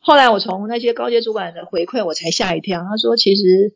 [0.00, 2.80] 后来我从那些高阶主管的回馈，我才吓一跳。
[2.82, 3.72] 他说其实。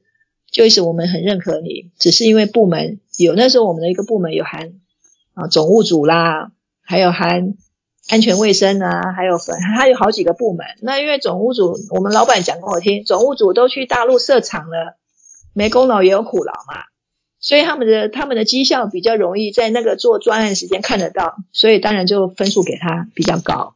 [0.53, 4.75] 就是我们很认可你，只是因为部门有那时候我们的一个部门有含
[5.33, 7.55] 啊总务组啦，还有含
[8.11, 10.67] 安全卫生啊，还有粉，还有好几个部门。
[10.83, 14.99] 那因为总务组，我们老板讲给我听，总务组都去大陆设厂了，
[15.55, 16.85] 没功劳也有苦劳嘛，
[17.41, 23.75] 所以他们的他们的绩效比较容易在那个做专案时间看得到，所以当然就分数给他比较高。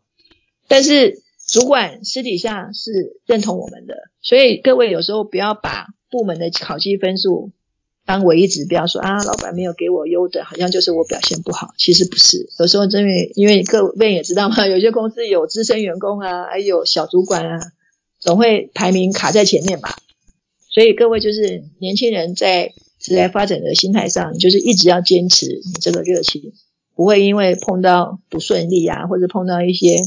[0.68, 5.87] 但是主管私底下是认同我们的，所以各位有时候不要把。
[6.11, 7.53] 部门的考绩分数
[8.05, 11.75] 当唯一指标，说啊，老板没有给我优等，好像就是我表现不好。
[11.77, 17.59] 其实不是，有时候真为因为各位也知道嘛， 有些公司有资深员工啊，还有小主管啊，
[18.21, 19.97] 总会排名卡在前面吧。
[20.71, 26.53] 所以各位就是年轻人在职业发展的心态上，就是一直要坚持你这个热情，
[26.95, 30.01] 不会因为碰到不顺利啊，或者碰到一些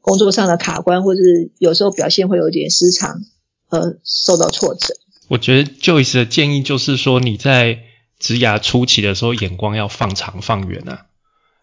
[0.00, 1.20] 工作上的卡关，或者
[1.58, 3.22] 有时候表现会有点失常
[3.68, 4.94] 而受到挫折。
[5.28, 7.80] 我觉得 Joyce 的建议就是说，你在
[8.18, 11.06] 职涯初期的时候，眼光要放长放远啊。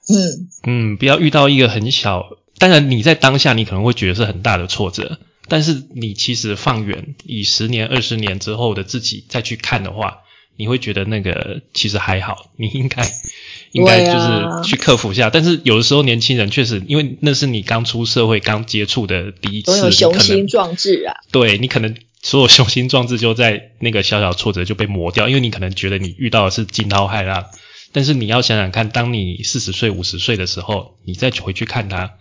[0.10, 10.18] 嗯嗯，不要遇到一个很小，当然你在当下你可能会觉得是很大的挫折，但是你其实放远，以十年、二十年之后的自己再去看的话，
[10.58, 13.10] 你会觉得那个其实还好，你应该
[13.72, 15.30] 应该就是去克服一下。
[15.30, 21.16] 但是有的时候年轻人确实，因为那是你刚出社会、刚接触的第一次，有雄心壮志啊。
[21.32, 21.96] 对你可能。
[22.24, 27.46] 所有雄心壮志就在那个小小挫折就被磨掉，因为你可能觉得你遇到的是惊涛骇浪，
[27.92, 32.14] 但是你要想想看，当你四十岁、五十岁的时候，你再回去看它，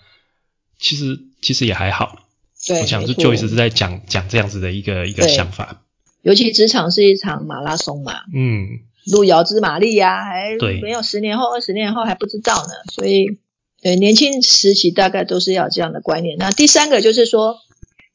[0.80, 2.26] 其实其实也还好。
[2.66, 5.82] 对，我想是就一直是在讲讲这样子的一个一个想法。
[6.22, 13.38] 尤其职场是一场马拉松嘛，嗯，路遥知马力呀，还没有十年后、二十年后还不知道呢，所以
[13.80, 16.36] 对年轻时期大概都是要这样的观念。
[16.38, 17.58] 那第三个就是说。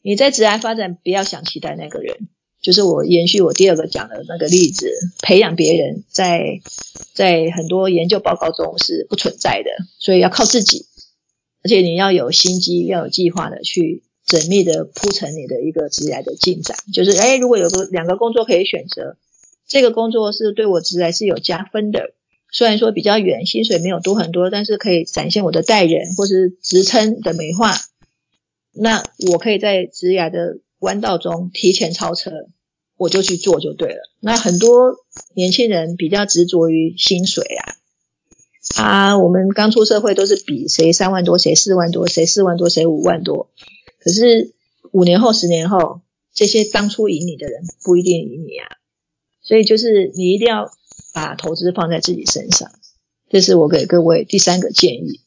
[0.07, 2.29] 你在职业发展，不要想期待那个人，
[2.61, 4.89] 就是我延续我第二个讲的那个例子，
[5.21, 6.61] 培养别人，在
[7.13, 10.85] 在很多研究报告中是不存在的，所以要靠自己，
[11.61, 16.77] 而且你要有心机，要有计划的去缜密的铺成你的一个职业的进展。
[16.93, 19.17] 就是哎，如果有个两个工作可以选择，
[19.67, 22.13] 这个工作是对我职业是有加分的，
[22.49, 27.75] 虽然说比较远，薪水没有多很多，但是可以展现我的待人或是职称的美化。
[28.79, 32.31] 那我可以在职涯的弯道中提前超车，
[32.97, 34.09] 我就去做就对了。
[34.19, 34.95] 那很多
[35.33, 37.75] 年轻人比较执着于薪水啊，
[38.77, 43.49] 啊，我们刚出社会都是比谁三万多，谁四万多，谁四万多，谁五万多。
[43.99, 44.53] 可是
[44.91, 46.01] 五年后、十年后，
[46.33, 48.77] 这些当初赢你的人不一定赢你啊。
[49.41, 50.71] 所以就是你一定要
[51.13, 52.71] 把投资放在自己身上。
[53.29, 55.21] 这是我给各位第三个建议。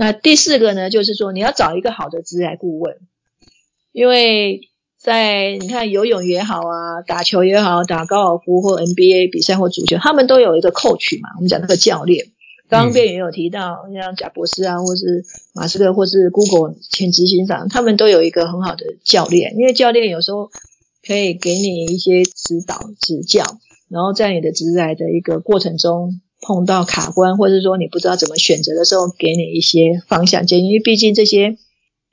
[0.00, 2.96] 那第四个呢，就是说你要找一个好的职业顾问，
[3.92, 12.28] 因为在你看游泳也好啊，打球也好，打高尔夫或 NBA 比赛或足球，他们都有一个 coach 嘛，我们讲那个教练。
[12.70, 15.22] 刚刚辩也有提到，像贾博士啊，或是
[15.52, 20.50] 马斯克，或是 Google 前执行长，他们都有一个很好的教练，因为教练有时候
[21.06, 23.44] 可以给你一些指导、指教，
[23.90, 30.68] 然后在你的职来的一个过程中碰到卡关，或者说你不知道怎么选择的时候，给你一些方向建议。
[30.68, 31.58] 因为毕竟这些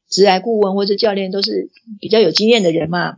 [0.09, 1.69] 职来顾问或者教练都是
[1.99, 3.17] 比较有经验的人嘛。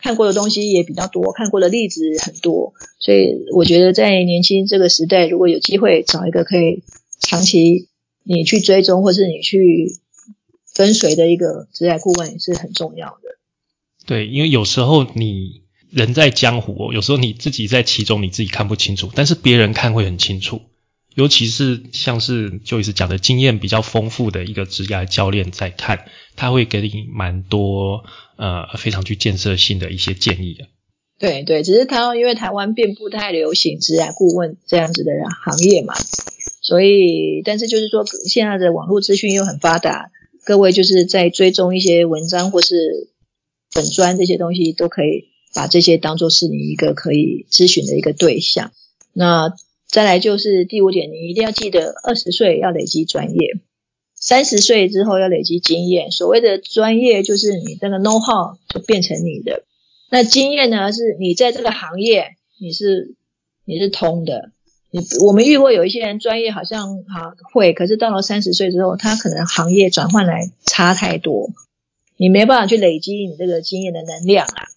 [0.00, 6.84] 看过的东西也比较多，看过的例子很多，所以我觉得在年轻这个时代，如果有机会找一个可以
[7.18, 7.88] 长期
[8.22, 9.92] 你去追踪或是你去
[10.72, 13.38] 跟随的一个职业顾问是很重要的。
[14.06, 20.60] 对，因为有时候你人在江湖，有时候你自己在其中你自己看不清楚，但是别人看会很清楚。
[21.14, 26.04] 尤其是像是就一直讲的经验比较丰富的一个职业教练在看，
[26.36, 28.04] 他会给你蛮多
[28.36, 30.66] 呃非常具建设性的一些建议的。
[31.18, 35.10] 对对，只是他因为台湾并不太流行职业顾问这样子的
[35.44, 35.94] 行业嘛，
[36.62, 40.12] 所以但是就是说现在的网络资讯又很发达，
[40.44, 42.76] 各位就是在追踪一些文章或是
[43.74, 45.24] 本专这些东西，都可以
[45.54, 48.72] 把这些当做是你一个可以咨询的一个对象。
[49.12, 49.52] 那
[49.86, 53.54] 再来就是第五点，你一定要记得，二十岁要累积专业，
[54.14, 56.10] 三十岁之后要累积经验。
[56.10, 59.64] 所谓的专业，就是你这个 know how 就变成你的。
[60.10, 63.14] 那经验呢，是你在这个行业你是
[63.64, 64.52] 你是通的。
[64.90, 71.50] 你我们遇过有一些人专业好像哈会，可是到了三十岁之后，他可能行业转换来差太多，
[72.16, 74.68] 你没办法去累积你这个经验的能量啊。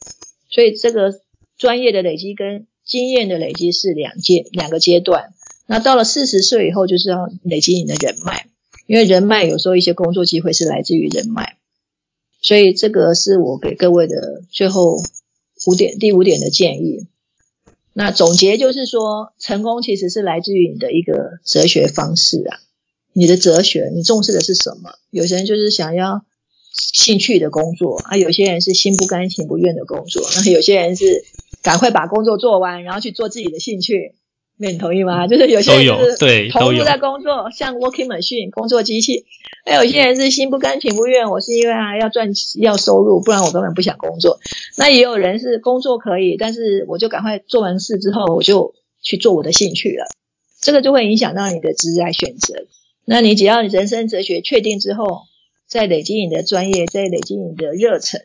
[0.51, 1.21] 所以这个
[1.57, 5.33] 专业的累积跟经验的累积是两阶两个阶段，
[5.65, 8.47] 那到了四十岁以后，就是要累积你的人脉，
[8.85, 11.57] 因为人脉有时候一些工作机会是来自于人脉，
[12.41, 15.01] 所以这个是我给各位的最后
[15.67, 17.07] 五点第五点的建议。
[17.93, 22.59] 那总结就是说，成功其实是来自于你的一个哲学方式啊，
[23.13, 24.95] 你的哲学，你重视的是什么？
[25.09, 26.25] 有些人就是想要
[26.93, 31.23] 兴趣的工作啊，有些人是心不甘情不愿的工作，那有些人是。
[31.63, 34.15] 赶快把工作做完，然后去做自己的兴趣，
[34.57, 35.27] 那你同意吗？
[35.27, 39.25] 就是有些人是投入在工作，像 working machine 工作机器；，
[39.63, 44.39] 还有些人是心不甘情不愿，我是因为啊要赚要收入，不然我根本不想工作。
[44.75, 48.73] 那也有人是工作可以，但是我就赶快做完事之后，我就
[49.03, 50.07] 去做我的兴趣了。
[50.59, 52.55] 这个就会影响到你的职业选择。
[53.05, 55.05] 那你只要你人生哲学确定之后，
[55.71, 58.19] 再累积你的专业，在累积你的热忱，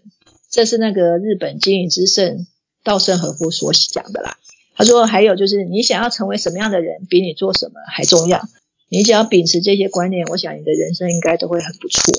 [0.51, 2.45] 这是那个日本经营之圣。
[2.83, 4.37] 稻盛和夫所讲的啦，
[4.77, 8.49] 他说还有就是你想要成为什么样的人，比你做什么还重要。
[8.89, 12.15] 你只要秉持这些观念，我想你的人生应该都会很不错。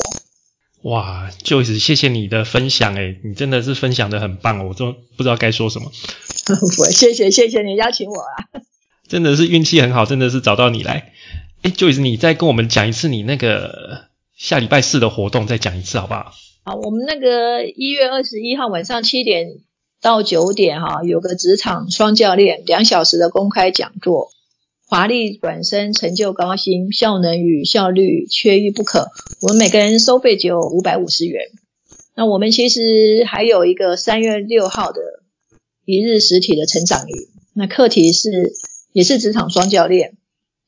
[0.81, 5.89] 哇，就是谢谢你的分享，诶，你真的是分享的很棒，我都不知道该说什么。
[6.79, 8.59] 我谢谢谢谢你邀请我啊，
[9.07, 11.13] 真的是运气很好，真的是找到你来。
[11.61, 14.06] 哎，就是你再跟我们讲一次你那个
[14.37, 16.31] 下礼拜四的活动，再讲一次好不好？
[16.63, 19.59] 好，我们那个一月二十一号晚上七点。
[19.99, 24.29] 到九点哈，有个职场双教练两小时的公开讲座，
[24.85, 29.07] 华丽转身成就高薪，效能与效率缺一不可。
[29.41, 31.47] 我们每个人收费只有五百五十元。
[32.15, 35.01] 那我们其实还有一个三月六号的
[35.83, 37.15] 一日实体的成长营，
[37.55, 38.53] 那课题是
[38.93, 40.15] 也是职场双教练，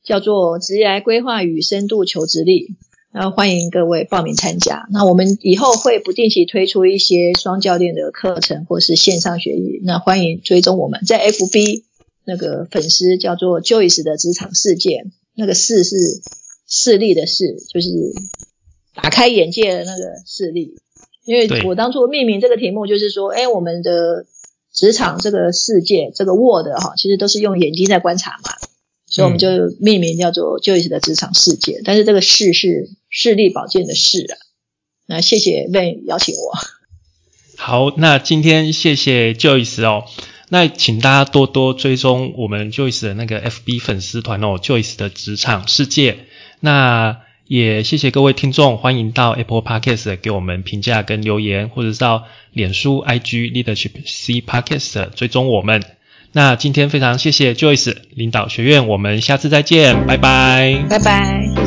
[0.02, 2.74] 叫做职业规划与深度求职力。
[3.12, 4.86] 那欢迎各位报名参加。
[4.92, 9.80] 那我们以后会不定期推出一些双教练的课程或是线上学习。
[9.82, 11.82] 那欢迎追踪我们在 FB
[12.24, 15.96] 那个粉丝叫做 Joyce 的职场世界，那个视是
[16.68, 17.88] 视力的视，就是
[18.94, 20.76] 打开眼界的那个视力。
[21.24, 24.24] 因为我当初命名这个题目就是说，哎，我们的
[24.72, 28.59] 职场这个世界这个 Word 哈，其实都是用眼睛在观察嘛。
[29.10, 29.48] 所以我们就
[29.80, 34.38] 命名叫做 Joyce 的职场世界，但是这个世是视力保健的视啊。
[35.06, 36.56] 那谢谢 Van 邀请我。
[37.58, 40.04] 好，那今天谢谢 Joyce 哦。
[40.48, 46.26] 那请大家多多追踪我们 Joyce 的那个 FB 粉丝团哦，Joyce 的职场世界。
[46.60, 55.82] 那也谢谢各位听众，欢迎到 Apple Podcast 给我们评价跟留言，或者是到脸书 IG Leadership C Podcast 追踪我们。
[56.32, 61.59] 那今天非常谢谢 Joyce 领导学院，我们下次再见，拜拜，拜拜。